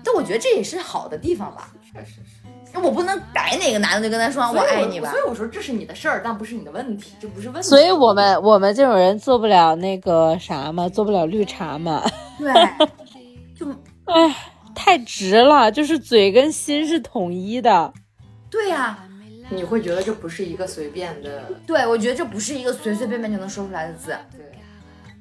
[0.04, 2.78] 但我觉得这也是好的地方吧，确实是。
[2.80, 5.22] 我不能逮哪个男的就跟他说我爱你吧所以。
[5.26, 7.68] 我说这是你的事儿，但不是你的问题，这不是问题。
[7.68, 12.02] 所以我们我们这种人做不了那个啥嘛，做不了绿茶嘛，
[12.38, 12.52] 对，
[13.58, 13.66] 就
[14.06, 14.36] 哎，
[14.74, 17.92] 太直了，就是嘴跟心是统一的。
[18.48, 18.98] 对呀、
[19.50, 24.16] 你会觉得这不是一个随便的，对我觉得这不是一个随随便便就能说出来的字。
[24.30, 24.40] 对，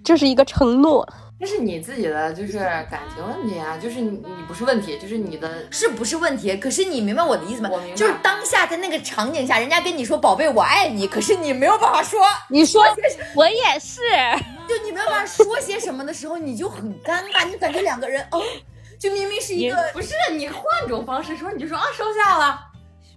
[0.03, 1.07] 这是一个承诺。
[1.39, 6.57] 这是你自己的就是感情问题啊，就是你你不是问题，就是你的是不是问题？
[6.57, 7.91] 可是你明白我的意思吗我明？
[7.91, 12.19] 白就是当下在那个场景下，人家跟你说“宝贝，我爱你”，可是你没有办法说，
[12.49, 12.83] 你说
[13.35, 14.01] 我也是，
[14.67, 18.41] 就你没有办法说些什么的时候，你就很尴尬，你感觉两个人，哦，
[18.97, 22.59] 就明明是一个不是你换种方式说，你就说啊收下了，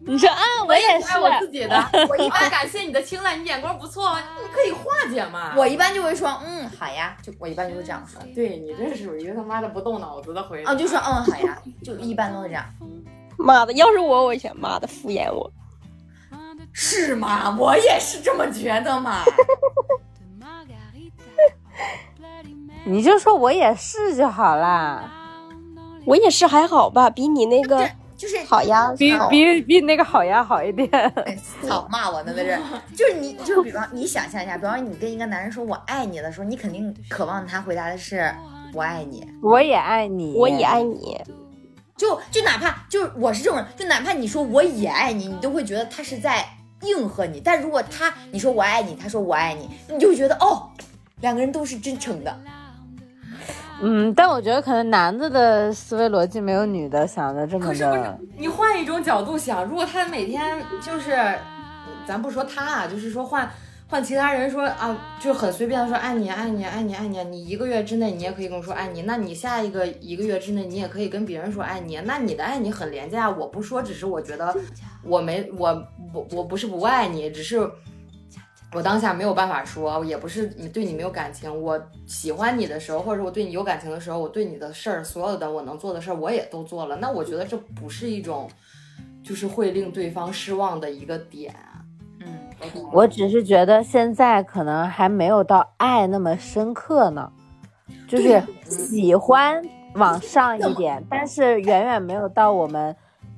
[0.07, 5.53] 你说啊，我也是爱，我自己的， 我一般啊感谢你的青睐，你眼光不错， 你可以化解嘛。
[5.57, 12.65] 我一般就会说，嗯，好呀，就我一般就会这样说，对你这属于他妈的不动脑子的回答，啊，就说嗯，好呀，就一般都是这样，
[13.37, 15.51] 妈的，要是我，我想妈的敷衍我。
[16.73, 17.57] 是吗？
[17.59, 19.23] 我也是这么觉得嘛。
[22.85, 25.13] 你就说我也是就好啦。
[26.07, 27.87] 我也是还好吧，比你那个
[28.21, 28.93] 就是好呀。
[28.99, 30.87] 比比比那个好呀好一点。
[31.25, 31.35] 哎
[31.67, 32.59] 操 骂我呢，在这，
[32.95, 38.31] 就是你，就是比方你想象一下，比方你跟一个男人说我爱你的时候，你肯定渴望他回答的是
[38.75, 41.19] 我爱你，我也爱你，我也爱你，
[41.97, 46.45] 就就哪怕就是我是这种人，就哪怕你说我也爱你，你都会觉得他是在
[46.83, 47.41] 应和你。
[47.43, 50.69] 但如果他你说我爱你，他说我爱你，你就会觉得哦，
[51.23, 52.39] 两个人都是真诚的。
[53.83, 58.03] 嗯，但我觉得可能男的的思维逻辑没有女的想的这么可是不是。
[58.37, 61.17] 你换一种角度想，如果他每天就是，
[62.07, 63.51] 咱不说他啊，就是说换
[63.89, 74.55] 换其他人说啊，就很随便的说爱你爱你爱你爱你，你一个月之内你也可以跟我说爱你，那你下一个一个月之内你也可以跟别人说爱你，那你的爱你很廉价，我不说，只是我觉得
[75.03, 75.69] 我没我
[76.13, 77.71] 我我不是不爱你，只是。
[78.73, 81.51] 我当下没有办法说，也不是你对你没有感情。
[81.63, 86.97] 我喜欢你的时候，或者我对你有感情的时候，我对你的事儿，所有的我能做的事儿，我也都做了。
[86.97, 88.49] 那我觉得这不是一种，
[89.25, 91.53] 就是会令对方失望的一个点。
[92.21, 92.27] 嗯，
[92.93, 97.33] 我只是觉得现在可能还没有到爱那么深刻呢，
[98.07, 99.61] 就是喜欢
[99.95, 102.95] 往上一点，但是远远没有到我们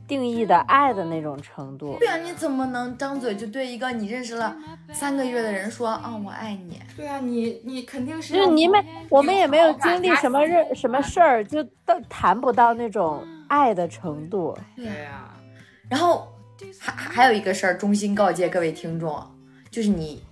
[0.06, 1.96] 定义的爱的那种程度。
[1.98, 4.56] 对啊，你怎么能张嘴就对一个你认识了
[4.92, 6.80] 三个月的人说啊我爱你？
[6.96, 14.56] 对啊，你你肯定是就是你们，我们也没有经历什么任什么事儿，就都谈不到那种爱的程度。
[14.76, 15.34] 对啊呀、
[15.88, 16.28] 然后
[16.78, 19.20] 还还有一个事儿，衷心告诫各位听众，
[19.70, 20.22] 就是你，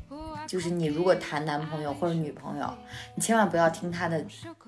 [0.50, 2.66] 就是你如果谈男朋友或者女朋友，
[3.14, 4.20] 你千万不要听他的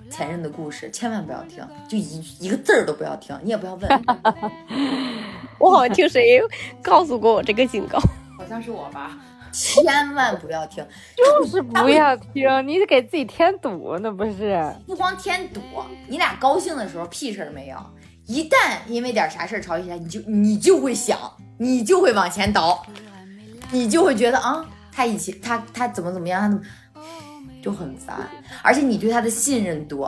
[0.08, 4.04] 前任的故事，千万不要听，就一一个字儿都不要听，你也不要问。
[5.58, 6.40] 我好像听谁
[6.80, 7.98] 告诉过我这个警告。
[8.38, 9.18] 好像是我吧？
[9.52, 10.86] 千万不要听，
[11.18, 14.72] 就是不要听，你给自己添堵，那不是？
[14.86, 15.60] 不光添堵，
[16.06, 17.76] 你俩高兴的时候屁事儿没有，
[18.26, 21.18] 一旦因为点啥事儿吵起来，你就你就会想，
[21.58, 22.86] 你就会往前倒，
[23.72, 26.62] 你就会觉得啊，他以前他他怎么怎么样，他怎么
[27.62, 28.18] 就很烦，
[28.62, 30.07] 而且你对他的信任度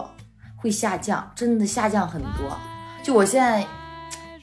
[0.57, 2.57] 会下降，真的下降很多。
[3.03, 3.66] 就我现在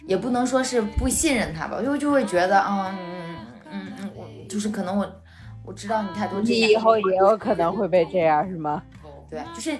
[0.06, 3.36] 也不能说是不信任他吧，我就就会觉得，嗯嗯
[3.72, 5.22] 嗯嗯，我就是可能我
[5.64, 8.82] 我知道你太多，你以后也有可能会被这样，是吗？
[9.30, 9.78] 对，就是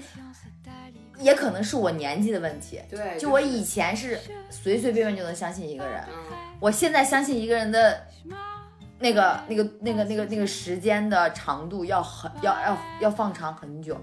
[1.20, 2.80] 也可能是我年纪的问题。
[2.90, 8.02] 对，就我以前是随随便便就能相信一个人，嗯，我现在相信一个人的
[9.02, 14.00] 那个、那个、那个、那个、那个时间的长度要很要要要放长很久。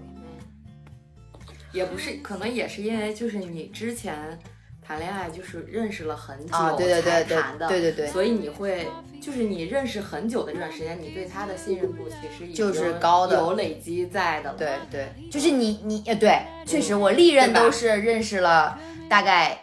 [1.71, 4.39] 也不是，可能也是因为就是你之前
[4.81, 8.87] 谈恋爱就是认识了很久啊，对对对对才谈的，对对对，所以你会
[9.21, 14.57] 就是你认识很久的这段时间，你对他的信任度其实已经就是高的有累积在的了。
[14.57, 19.55] 对对，就是你你呃对，确实我历任都是认识了大概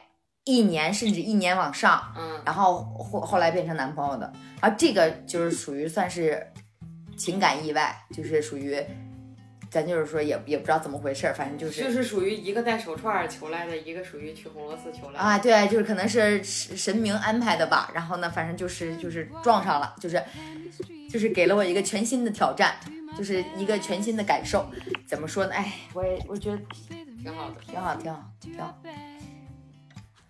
[0.47, 6.47] 一年甚至一年往上，嗯，然后后后来变成男朋友的，而这个就是属于算是
[7.17, 8.81] 情感意外，就是属于
[9.69, 15.19] 咱就是说也也不知道怎么回事儿，反正就是就是属于一个戴手串儿求来的，一个属于去红螺丝求来的。
[15.19, 17.91] 啊，对，就是可能是神神明安排的吧。
[17.93, 20.23] 然后呢，反正就是就是撞上了，就是
[21.11, 22.77] 就是给了我一个全新的挑战，
[23.19, 24.65] 就是一个全新的感受。
[25.09, 25.53] 怎么说呢？
[25.53, 26.59] 哎，我也我觉得
[27.21, 27.57] 挺好的。
[27.67, 28.79] 挺好，挺好，挺好。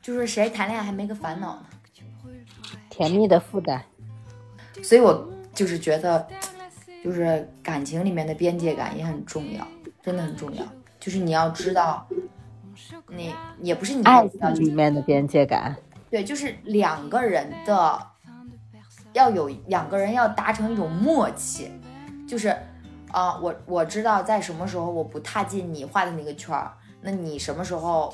[0.06, 1.66] 就是谁谈恋爱还没个烦恼呢？
[2.88, 3.82] 甜蜜的负担。
[4.80, 6.24] 所以我就是觉得，
[7.02, 9.66] 就是感情里面的边界感也很重要，
[10.04, 10.64] 真的很重要。
[11.00, 12.06] 就是你要知道，
[13.08, 15.74] 你也不是你爱要情里面的边界感。
[16.08, 18.06] 对，就是两个人的
[19.12, 21.68] 要有两个人要达成一种默契，
[22.28, 22.56] 就是
[23.10, 26.72] 啊、我我知道在什么时候我不踏进你画的那个圈儿，
[27.06, 28.12] 那你什么时候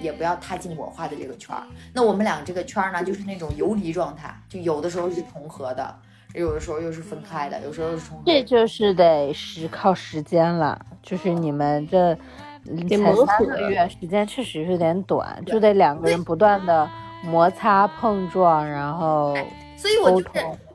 [0.00, 1.62] 也不要踏进我画的这个圈儿。
[1.92, 5.94] 那我们俩这个圈儿呢，就是那种游离状态，就有的时候是重合的，
[6.32, 8.32] 有的时候又是分开的，有时候又是重合的。
[8.32, 12.16] 这就是得是靠时间了，就是你们这
[12.64, 16.88] 嗯才三个月，时间确实是有点短，就得两个人不断的
[17.22, 19.36] 摩擦碰撞，然后
[19.76, 20.26] 所以我就是。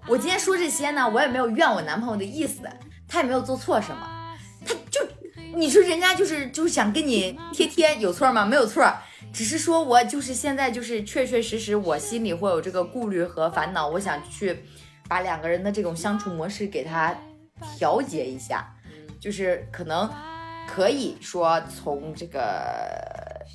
[0.06, 2.64] 我今天说这些呢，我也没有怨我男朋友的意思，
[3.08, 4.06] 他也没有做错什么，
[5.56, 8.46] 你说人家就是就是想跟你贴贴，有错吗？
[8.46, 8.84] 没有错，
[9.32, 14.64] 只是说我就是现在就是确确实实我心里会有这个顾虑和烦恼，我想去
[15.08, 17.16] 把两个人的这种相处模式给他
[17.78, 18.74] 调节一下，
[19.20, 20.10] 就是可能
[20.68, 23.46] 可以说从这个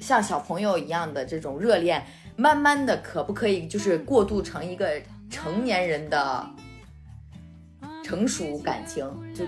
[0.00, 2.04] 像小朋友一样的这种热恋，
[2.36, 5.00] 慢慢的可不可以就是过渡成一个
[5.30, 6.44] 成年人的
[8.02, 9.04] 成熟感情？
[9.34, 9.44] 就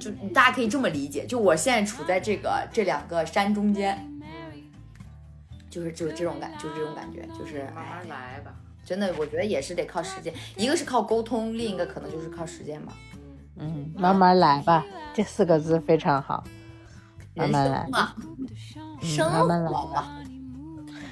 [0.00, 4.06] 就大家可以这么理解，就我现在处在这个这两个山中间，
[5.70, 8.54] 就是就是这种感，就是这种感觉，就是慢哎，慢来吧。
[8.84, 12.92] 真的我觉得也是得靠时间，一个是靠沟通，另一个可能就是靠时间吧。
[13.56, 16.44] 嗯，慢慢来吧，这四个字非常好。
[17.34, 18.14] 慢慢来生嘛，
[19.00, 20.08] 嗯生慢慢来活嘛，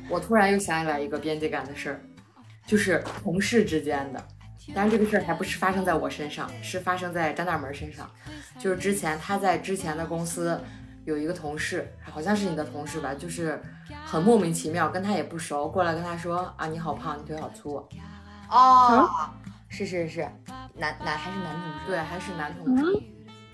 [0.09, 2.01] 我突然又想起来一个边界感的事儿，
[2.67, 4.25] 就是同事之间的。
[4.75, 8.11] 但是这个事儿还不是发生在我身上，是发生在张大门身上。
[8.59, 10.61] 就是之前他在之前的公司
[11.05, 13.61] 有一个同事，好像是你的同事吧，就是
[14.05, 17.77] 很莫名其妙，跟他也不熟，过来跟他说啊你好胖，你腿好粗，
[18.51, 19.09] 哦，
[19.69, 20.21] 是是是，
[20.75, 21.87] 男男还是男同事？
[21.87, 23.03] 对，还是男同事。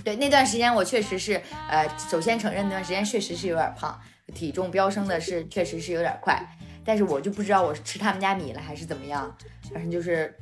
[0.04, 3.96] 对，那段时间我确实是，呃，首先承认那段时间确实是有点胖，
[4.34, 6.42] 体重飙升的是确实是有点快，
[6.84, 9.32] 但是我就不知道我是吃他们家米了还是怎么样，
[9.72, 10.36] 反正就是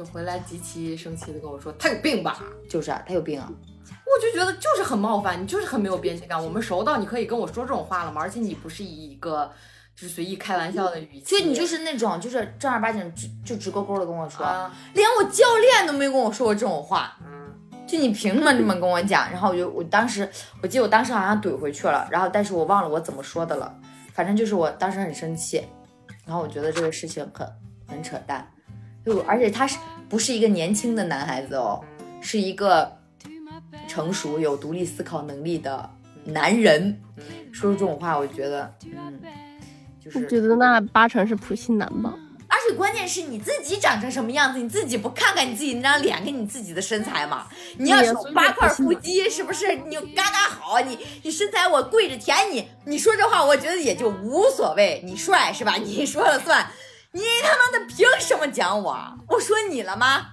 [0.00, 6.42] 就回来极其生气的跟我说他有病吧，就是啊，他有病啊，我就觉得就是很冒犯，你就是很没有边界感。
[6.42, 8.22] 我们熟到你可以跟我说这种话了吗？
[8.22, 9.52] 而且你不是以一个
[9.94, 17.52] 就是随意开玩笑的语气，所以你就是那种就是正儿八经就就直勾勾的跟我说，啊，连我教练都没跟我说过这种话，嗯，
[17.86, 19.30] 就你凭什么这么跟我讲？
[19.30, 20.26] 然后我就我当时
[20.62, 23.78] 我记得我当时好像怼回去了，然后但是我忘了我怎么说的了，
[24.14, 25.62] 反正就是我当时很生气，
[26.24, 27.46] 然后我觉得这个事情很
[27.86, 28.50] 很扯淡，
[29.04, 29.78] 就而且他是
[30.08, 31.80] 不是一个年轻的男孩子哦，
[32.20, 32.98] 是一个
[33.88, 35.90] 成熟有独立思考能力的
[36.24, 37.00] 男人，
[37.52, 39.20] 说出这种话，我觉得嗯，
[40.02, 42.14] 就我是觉得那八成是普信男吧。
[42.52, 47.46] 而且关键是你自己长成什么样子，你自己不看看你自己那张脸跟你自己的身材吗？
[47.78, 50.80] 你要是八块腹肌，是不是你嘎嘎好？
[50.80, 55.76] 你你身材我跪着舔你，你说这话我觉得也就无所谓，你帅是吧？
[55.76, 56.68] 你说了算。
[57.12, 58.96] 你他妈的凭什么讲我？
[59.28, 60.28] 我说你了吗？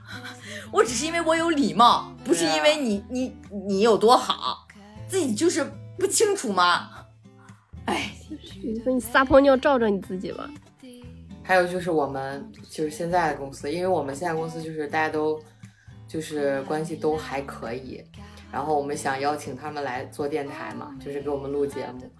[0.71, 3.35] 我只是因为我有礼貌，不是因为你你
[3.67, 4.67] 你有多好，
[5.07, 5.65] 自己就是
[5.97, 6.89] 不清楚吗？
[7.85, 8.11] 哎，
[8.63, 10.47] 你说你撒泡尿照照你自己吧。
[11.41, 15.41] 还有就是我们就是现在的公司，因为我们现在公司就是大家都
[16.07, 18.03] 就是关系都还可以，
[18.51, 22.11] 然后我们想邀请他们来做电台嘛，就是给我们录节目，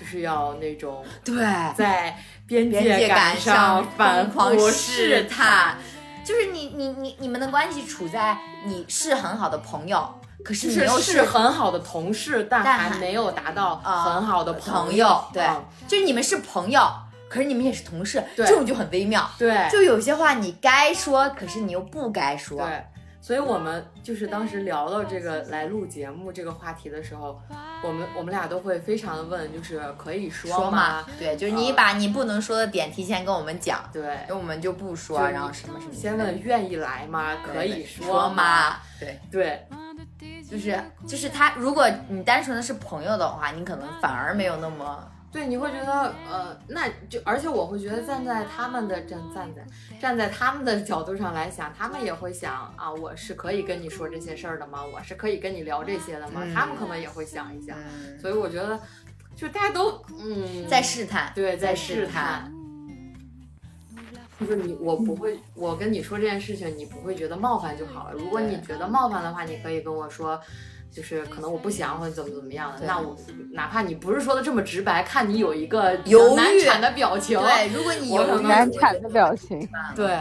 [0.00, 1.36] 就是要那种对，
[1.76, 5.76] 在边边界感感上反疯狂复试探，
[6.24, 8.34] 就是你你你你们的关系处在
[8.64, 10.08] 你是很好的朋友，
[10.42, 15.06] 可是你又是很好的同事，但但还还没有达到啊很好的朋友。
[15.06, 15.42] 友，对。
[15.42, 16.80] 啊，就是你们是朋友，
[17.28, 19.30] 可是你们也是同事，这种就很微妙。
[19.36, 19.68] 对。
[19.70, 22.66] 就有些话你该说，可是你又不该说。
[22.66, 22.84] 对，
[23.30, 27.40] 所以我们就是当时聊到这个来录节目这个话题的时候，
[27.80, 35.92] 我们我们俩都会非常的问，就是可以说说吗？，对，就是你把你不能说的点提前跟我们讲，对，然后我们就不说，然后什么什么。
[35.92, 37.36] 先问愿意来吗？
[37.46, 38.70] 可以说吗？
[38.70, 38.76] 吗？
[38.98, 39.68] 对，对，
[40.50, 49.64] 就是就是他，如果你单纯的是朋友的话，你可能反而没有那么对，你会觉得，呃，那就，而且我会觉得站在他们的站站在
[50.00, 54.84] 站在他们的角度上来想，他们也会想啊，我是可以跟你说这些事儿的吗？
[54.84, 56.42] 我是可以跟你聊这些的吗？
[56.44, 58.80] 嗯他们可能也会想一想，嗯，所以我觉得，
[59.36, 62.52] 就大家都，嗯，在试探，对，在试探。
[64.40, 68.14] 就是你，我不会，我跟你说这件事情，你不会觉得冒犯就好了。
[68.14, 70.40] 如果你觉得冒犯的话，你可以跟我说，
[70.90, 72.86] 就是可能我不想或者怎么怎么样的。
[72.86, 73.16] 那我
[73.52, 79.68] 哪怕你不是说的这么直白，看你有一个犹豫难产的表情，对，如果你有难产的表情。
[79.94, 80.18] 对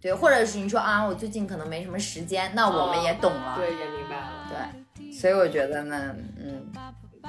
[0.00, 4.48] 对，或者是你说啊，我最近可能没什么时间，那我们也懂了，对，也明白了。
[4.96, 6.66] 对，所以我觉得呢，嗯，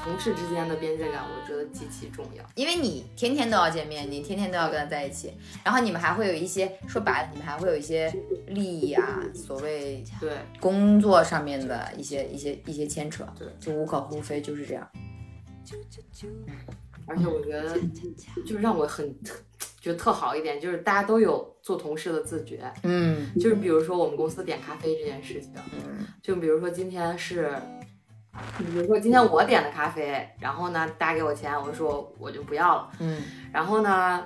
[0.03, 2.43] 同事之间的边界感，我觉得极其重要。
[2.55, 5.33] 因为你天天都要见面，你天天都要跟他在一起，
[5.63, 8.11] 然后你们还会有一些说白了，你们还会有一些
[8.47, 14.87] 利益啊，所谓对，工作上面的一些一些一些牵扯，对就无可厚非，就是这样。
[17.07, 17.77] 而且我觉得，
[18.45, 19.35] 就是让我很特
[19.79, 22.71] 觉得特好一点，就是大家都有做同事的自觉。
[22.83, 27.53] 嗯就是比如说我们公司点咖啡这件事情，嗯就比如说今天是，
[28.57, 33.21] 比如说今天我点的咖啡，然后呢大家给我钱，我说我就不要了，嗯
[33.51, 34.23] 然后呢。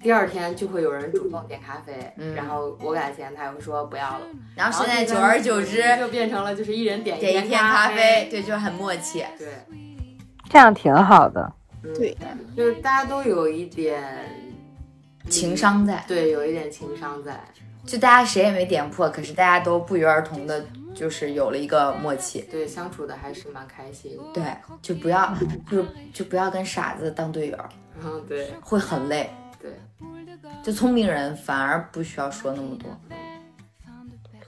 [0.00, 4.20] 第二天就会有人主动点咖啡，嗯然后我给他钱，他又说不要了。
[4.54, 9.24] 然后现在久而久之，就变成了就是一人点一天咖啡啡，，对，就很默契。
[9.36, 9.48] 对，
[10.48, 11.52] 这样挺好的。
[11.82, 12.16] 嗯对，
[12.56, 14.00] 就是大家都有一点
[15.28, 17.36] 情，商在，对，有一点情商在。
[17.84, 20.64] 就大家谁也没点破，可是大家都不约而同的，
[20.98, 22.40] 就是有了一个默契。
[22.50, 24.18] 对，相处的还是蛮开心。
[24.34, 24.42] 对，
[24.82, 25.32] 就不要，
[25.70, 27.58] 就就不要跟傻子当队友，
[28.02, 29.30] 嗯，对会很累。
[29.60, 29.70] 对，
[30.62, 32.90] 就聪明人反而不需要说那么多。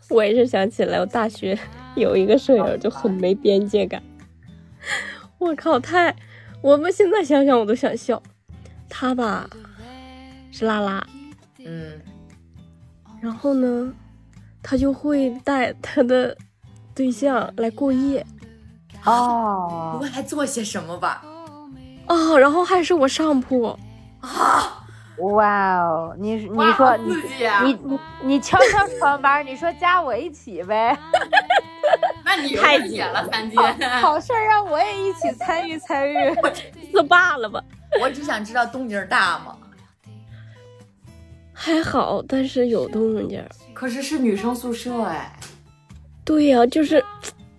[0.09, 1.57] 我也是想起来，我大学
[1.95, 4.03] 有一个舍友就很没边界感。
[5.39, 6.17] 我靠，太，
[6.61, 8.21] 我们现在想想我都想笑。
[8.89, 9.49] 他吧
[10.51, 11.07] 是拉拉，
[11.65, 11.93] 嗯，
[13.23, 13.95] 然后呢，
[14.63, 16.37] 他就会带他的
[16.95, 18.25] 对象来过夜
[19.05, 21.23] 哦不哦，会还做些什么吧？
[22.07, 23.79] 啊、然后还是我上铺，
[24.21, 24.77] 啊
[25.19, 26.97] 哇哦，你你说啊！
[27.63, 30.99] 你你你悄悄传班，你说加我一起呗，
[32.25, 33.57] 那你太点野了，三姐。
[34.01, 36.15] 好事儿让我也一起参与参与。
[36.91, 37.63] 自霸了吧？
[38.01, 39.57] 我只想知道动静大吗？
[41.63, 43.45] 还好，但是有动静。
[43.75, 45.31] 可是是女生宿舍哎，
[46.25, 47.05] 对呀、就是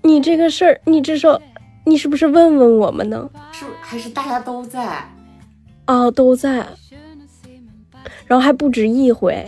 [0.02, 1.40] 你这个事儿，你至少
[1.86, 3.30] 你是不是问问我们呢？
[3.52, 5.08] 是还是大家都在？
[5.86, 6.66] 啊，都在，
[8.26, 9.46] 然后还不止一回。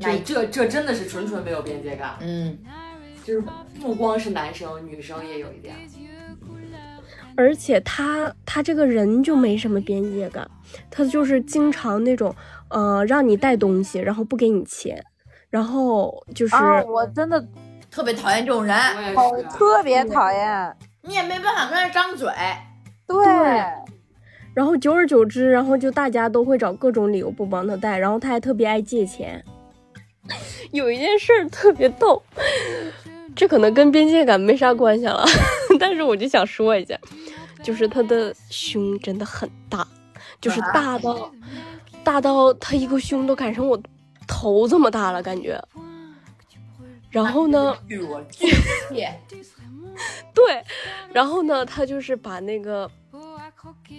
[0.00, 2.58] 这这这真的是纯纯没有边界感，嗯，
[3.24, 3.44] 就是
[3.80, 5.76] 不光是男生，女生也有一点。
[7.34, 10.46] 而且他他这个人就没什么边界感，
[10.90, 12.34] 他就是经常那种，
[12.72, 15.02] 呃，让你带东西，然后不给你钱，
[15.50, 17.44] 然后就是、啊，我真的
[17.90, 20.76] 特别讨厌这种人，我也好，特别讨厌。
[21.02, 22.28] 你也没办法跟他张嘴。
[23.06, 23.26] 对，
[24.54, 29.44] 然后久而久之，然后就大家都会找各种理由不帮他带，然后他还特别爱借钱。
[30.70, 32.22] 有一件事儿特别逗，
[33.34, 35.24] 这可能跟边界感没啥关系了，
[35.80, 36.96] 但是我就想说一下，
[37.62, 39.86] 就是他的胸真的很大，
[40.40, 41.30] 就是大到
[42.04, 43.80] 大到他一个胸都赶上我
[44.26, 45.62] 头这么大了，感觉。
[47.10, 47.74] 然后呢
[50.34, 50.62] 对，
[51.12, 52.90] 然后呢，他就是把那个，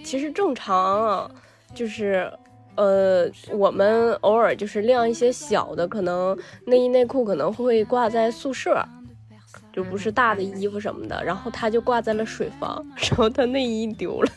[0.02, 1.30] 其实正常啊，
[1.72, 2.28] 就是
[2.74, 6.36] 呃，我们偶尔就是晾一些小的，可能
[6.66, 8.84] 内衣内裤可能会挂在宿舍，
[9.72, 14.32] 就不是大的衣服什么的，然后他就挂在了水房，然后他内衣丢了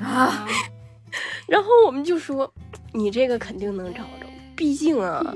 [0.00, 0.46] 啊，
[1.46, 2.52] 然后我们就说，
[2.92, 5.34] 你这个肯定能找着，毕竟啊，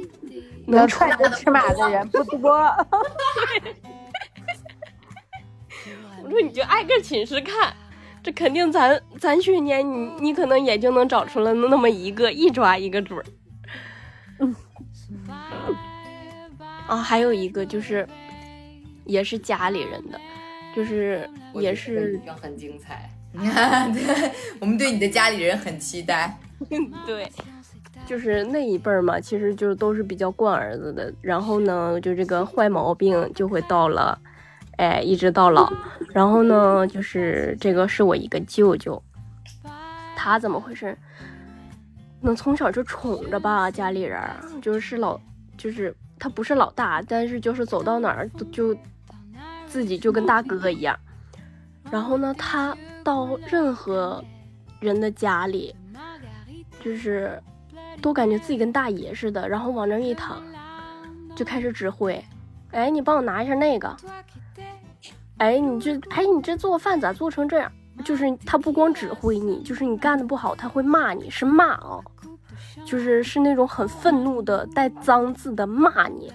[0.67, 2.53] 能穿着尺码的人不多。
[6.23, 7.75] 我说你就挨个寝室看，
[8.23, 13.25] 这肯定咱咱去年你你可能也就能找出来那么一个，一抓一个准儿。
[14.39, 14.55] 嗯，
[16.87, 18.07] 啊，还有一个就是，
[19.05, 20.21] 也是家里人的，
[20.77, 23.11] 就是也是很精彩。
[23.95, 26.37] 对，我们对你的家里人很期待。
[27.07, 27.31] 对，
[28.07, 31.13] 就是那一辈儿嘛，其实就都是比较惯儿子的。
[31.23, 34.19] 然后呢，就这个坏毛病就会到了，
[34.77, 35.73] 哎，一直到老。
[36.13, 39.01] 然后呢，就是这个是我一个舅舅，
[40.17, 40.97] 他怎么回事？
[42.21, 45.19] 能从小就宠着吧，家里人儿就是老，
[45.57, 48.77] 就是他不是老大，但是就是走到哪儿都就
[49.67, 50.99] 自己就跟大哥一样。
[51.91, 54.23] 然后呢，他到任何
[54.81, 55.75] 人的家里，
[56.83, 57.43] 就是
[58.01, 60.43] 都感觉自己跟大爷似的，然后往那儿一躺，
[61.35, 62.23] 就开始指挥。
[62.71, 63.97] 哎，你帮我拿一下那个。
[65.39, 67.73] 哎，你这，哎，你这做饭咋做成这样？
[68.05, 72.03] 就是他不光指挥你，就是你干的不好，他会骂你，是骂哦，
[72.85, 76.33] 就是是那种很愤怒的带脏字的骂你，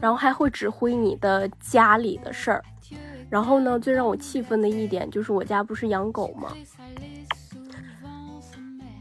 [0.00, 2.62] 然后还会指挥你的家里的事儿。
[3.30, 6.52] 然后呢，最让我气愤的一点就是我家不是养狗吗？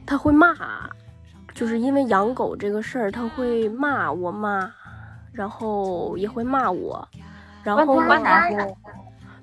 [0.05, 0.55] 他会骂，
[1.55, 4.71] 就是因为养狗这个事儿，他会骂我妈，
[5.31, 7.07] 然后也会骂我，
[7.63, 7.99] 然后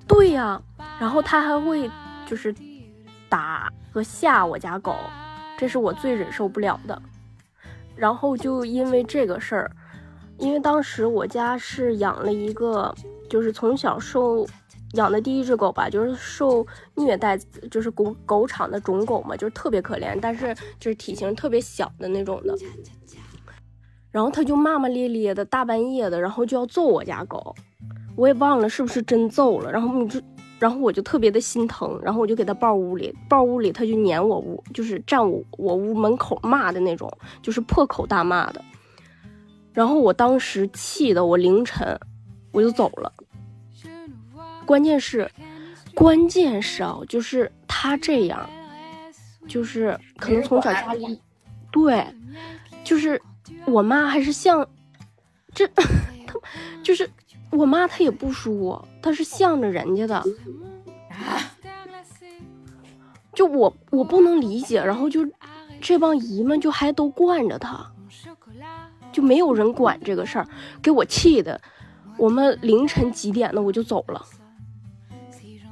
[0.07, 0.63] 对呀，
[1.01, 1.91] 然后他还会
[2.25, 2.55] 就是
[3.29, 4.95] 打和吓我家狗，
[5.59, 7.03] 这是我最忍受不了的。
[7.97, 9.71] 然后就因为这个事儿，
[10.39, 12.95] 因为当时我家是养了一个，
[13.29, 14.47] 就是从小受。
[14.93, 17.37] 养的第一只狗吧，就是受虐待，
[17.71, 22.57] 就是狗狗场的种狗嘛，就是特别可怜，但是就是体型特别小的那种的。
[24.13, 27.55] 然后他就骂骂咧咧的，大半夜的，然后就要揍我家狗，
[28.17, 29.71] 我也忘了是不是真揍了。
[29.71, 30.19] 然后你就，
[30.59, 37.13] 然后我就特别的心疼，然后我就给他抱屋里，抱屋里他就撵我屋，就是站我我屋门口骂的那种，
[37.43, 38.65] 就是破口大骂的。
[39.75, 42.01] 然后我当时气的我凌晨
[42.53, 43.13] 我就走了。
[44.67, 45.31] 关键是，
[45.95, 48.49] 关键是啊，就是他这样，
[49.49, 51.21] 就是可能从小家里，
[51.71, 52.05] 对，
[52.85, 53.21] 就是
[53.67, 54.69] 我妈还是向，
[55.55, 55.67] 这，
[56.27, 56.35] 他
[56.83, 57.09] 就是
[57.51, 60.23] 我妈，她也不说，她是向着人家的，
[63.33, 65.27] 就我我不能理解，然后就
[65.81, 67.91] 这帮姨们就还都惯着他，
[69.13, 70.49] 就没有人管这个事儿，
[70.83, 71.61] 给我气的，
[72.19, 74.27] 我们凌晨几点的我就走了。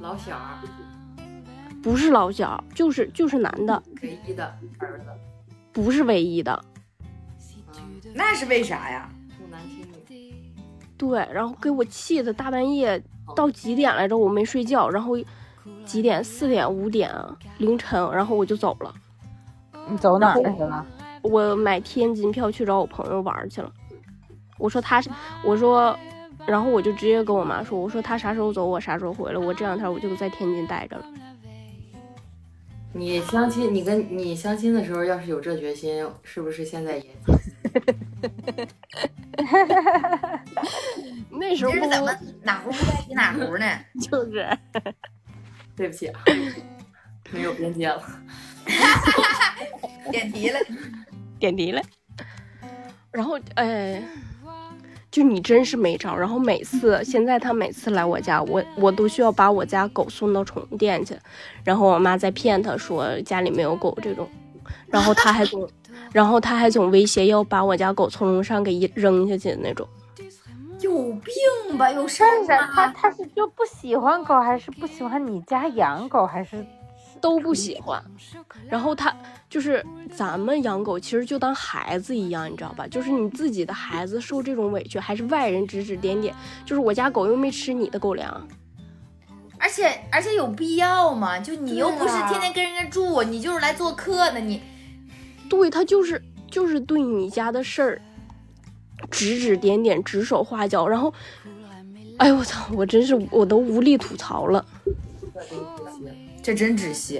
[0.05, 0.39] 老小，
[1.81, 4.45] 不是老小，就是就是男的，唯一的
[4.77, 5.05] 儿子，
[5.73, 6.63] 不是唯一的，
[8.13, 9.09] 那是为啥呀？
[9.35, 10.45] 重男轻女。
[10.95, 13.03] 对，然后给我气的，大半夜
[13.35, 14.15] 到几点来着？
[14.15, 15.17] 我没睡觉，然后
[15.83, 16.23] 几点？
[16.23, 17.11] 四点、五点
[17.57, 18.93] 凌晨，然后我就走了。
[19.89, 20.85] 你走哪儿去了？
[21.23, 23.71] 我买天津票去找我朋友玩去了。
[24.59, 25.09] 我说他是，
[25.43, 25.97] 我说。
[26.47, 29.37] 然后我就直接跟我妈说：“我说他啥时候走，我啥时候回来。
[29.39, 31.05] 我这两天我就在天津待着了。”
[32.93, 37.05] 你相亲，你跟你相亲的时候，要是有这决心，是不是现在也？
[41.29, 43.65] 那时候怎么 哪壶不开提哪壶呢？
[43.99, 44.47] 就是，
[45.75, 46.21] 对不起啊，
[47.31, 48.01] 没有边界了。
[50.11, 50.59] 点题了，
[51.37, 51.81] 点题了。
[53.11, 54.01] 然后，哎。
[55.15, 61.15] 就你真是没招，然后每次现在他每次来我家，我我都需要把我家狗送到宠物店去，
[61.63, 64.27] 然后我妈在骗他说家里没有狗这种，
[64.87, 65.65] 然后他还总，
[66.11, 69.87] 然后他还总威胁要把我家狗从楼上给扔下去的那种，
[70.81, 71.89] 有病吧？
[71.89, 72.67] 有事儿吗？
[72.75, 76.57] 他他是就不喜欢狗，还是不喜欢你家养狗，还是？
[77.25, 77.99] 都不喜欢，
[78.69, 79.11] 然后他
[79.49, 79.83] 就是
[80.15, 82.87] 咱们养狗，其实就当孩子一样，你知道吧？
[82.87, 86.35] 就是你自己的孩子受这种委屈，还是外人指指点点。
[86.63, 88.47] 就是我家狗又没吃你的狗粮，
[89.57, 91.39] 而且而且有必要吗？
[91.39, 94.39] 就你又不是天天跟人家住，你就是来做客的。
[94.39, 94.61] 你
[95.49, 96.21] 对他就是
[96.51, 97.99] 就是对你家的事儿
[99.09, 101.11] 指指点点、指手画脚，然后，
[102.17, 104.63] 哎呦我操，我真是我都无力吐槽了。
[106.45, 107.19] 这真窒息。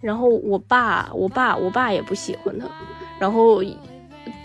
[0.00, 2.66] 然后我爸，我爸，我爸也不喜欢他。
[3.20, 3.62] 然后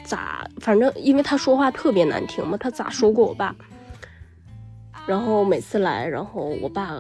[0.04, 0.46] 咋？
[0.60, 3.56] 反正因为他说话特别难听嘛，他咋说过我爸？
[5.08, 7.00] 然后每次来，然后我爸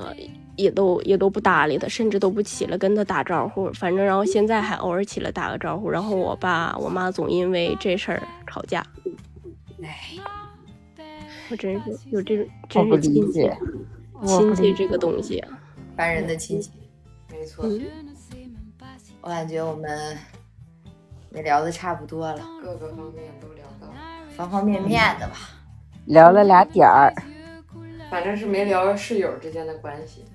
[0.56, 3.70] 也都也都不搭理他，甚至都不起来跟他打招呼。
[3.74, 5.89] 反正然后现在还偶尔起来打个招呼。
[5.89, 8.82] 然后我爸我妈总因为这事儿吵架。
[9.84, 10.14] 哎，
[11.52, 13.58] 我真是有这种，真是理解。
[14.26, 15.60] 亲戚这个东西啊，
[15.96, 16.72] 凡人的亲戚，
[17.32, 17.66] 没错。
[19.22, 20.18] 我感觉我们
[21.32, 23.88] 也聊的差不多了，各个方面都聊到，
[24.36, 25.36] 方方面面的吧，
[26.06, 27.14] 聊了俩点儿，
[28.12, 30.26] 反正是没聊室友之间的关系。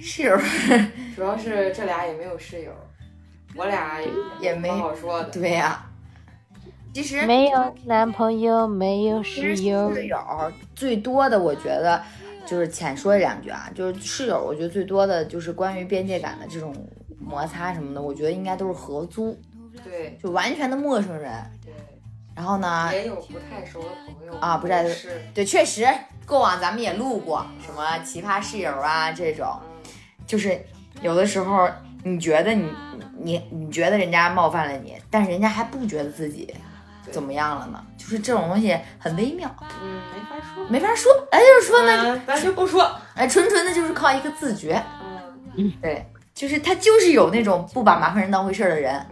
[0.00, 0.36] 室友，
[1.16, 2.72] 主要是这俩也没有室友，
[3.56, 3.98] 我俩
[4.40, 5.30] 也没好说的。
[5.30, 5.86] 对呀，
[6.92, 10.18] 其实没有男朋友，没有室友，室友
[10.74, 12.00] 最多的，我觉得。
[12.46, 16.74] 就是浅说两句啊，就是室友，我觉得最多的就是关于边界感的这种
[17.18, 19.38] 摩擦什么的，我觉得应该都是合租，
[19.82, 21.32] 对，就完全的陌生人，
[21.64, 21.72] 对。
[22.34, 25.86] 然后呢，也有不太熟的朋友啊，不太是，对，确实
[26.26, 29.56] 过往咱们也录过什么奇葩室友啊这种，
[30.26, 30.60] 就是
[31.00, 31.68] 有的时候
[32.02, 32.68] 你觉得你
[33.18, 36.52] 你你觉得人家冒犯了你，但是人家还不觉得自己
[37.14, 37.86] 怎么样了呢？
[37.96, 39.48] 就是这种东西很微妙，
[39.80, 40.66] 嗯，没法说。
[40.68, 41.12] 没法说。
[41.30, 42.90] 哎，就是说呢，嗯咱就不说。
[43.14, 44.82] 哎，纯纯的就是靠一个自觉。
[45.56, 46.04] 嗯，对，
[46.34, 49.06] 就是他就是有那种不把麻烦人当回事儿的人，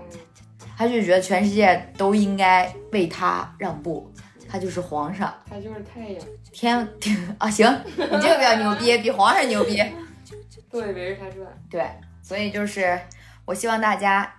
[0.76, 4.12] 他就觉得全世界都应该为他让步，
[4.48, 5.32] 他就是皇上。
[5.48, 7.64] 他就是太阳，天天 啊，行，
[7.96, 9.80] 你这个比较牛逼， 比皇上牛逼。
[10.70, 11.46] 对，围着他转。
[11.70, 11.88] 对，
[12.22, 12.98] 所以就是
[13.44, 14.32] 我希望大家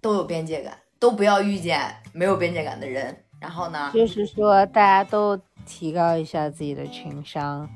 [0.00, 1.80] 都有边界感，都不要遇见
[2.12, 3.24] 没有边界感的人。
[3.40, 5.36] 然后呢，就是说大家都
[5.66, 7.68] 提高一下自己的情商。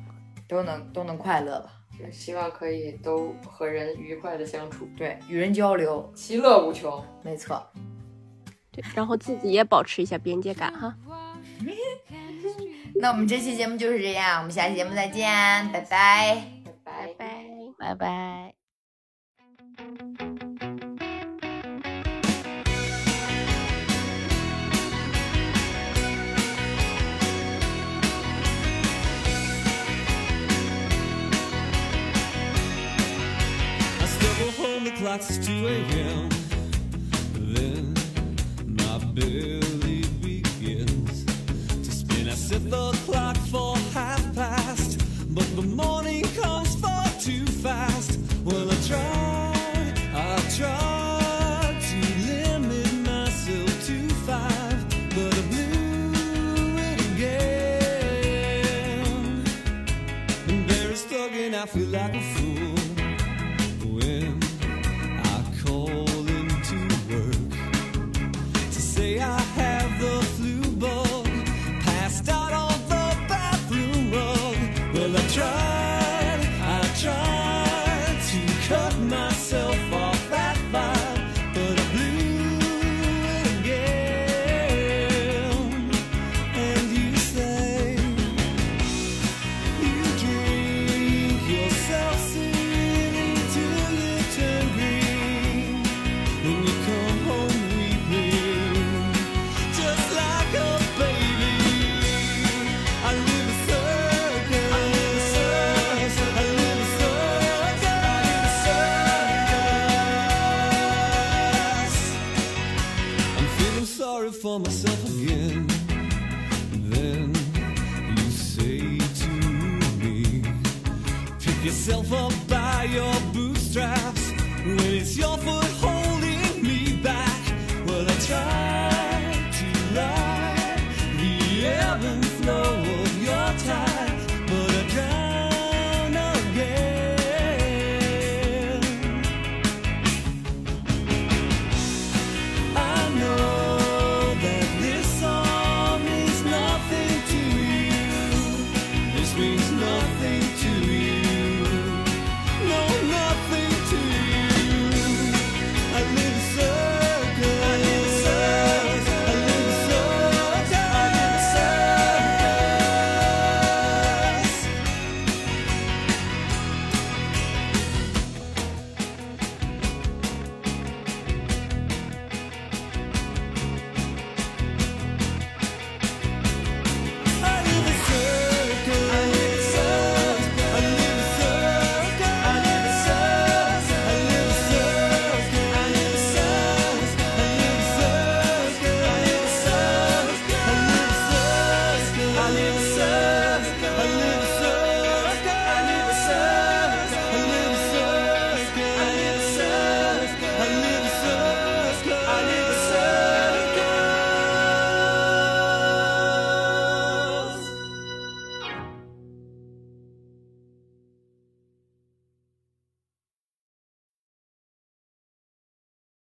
[0.46, 1.72] 都能都能快乐吧。
[1.98, 7.02] 也希望可以都和人愉快的相处，对，与人交流，其乐无穷。
[7.22, 7.64] 没错。
[8.70, 10.94] 对，然后自己也保持一下边界感哈。
[13.00, 15.26] 那我们这期节目就是这样，我们下期节目再见，
[15.72, 16.44] 拜拜。
[16.84, 17.14] 拜拜。
[17.16, 17.46] 拜。
[17.78, 18.06] 拜拜。
[18.06, 18.63] I
[34.64, 36.28] home, the clock's 2 a.m.
[37.54, 37.94] Then
[38.80, 41.24] my belly begins
[41.84, 42.28] to spin.
[42.28, 45.00] I set the clock for half past,
[45.34, 48.18] but the morning comes far too fast.
[48.44, 50.44] Well, I tried, I
[60.96, 62.43] stuck I feel like a fool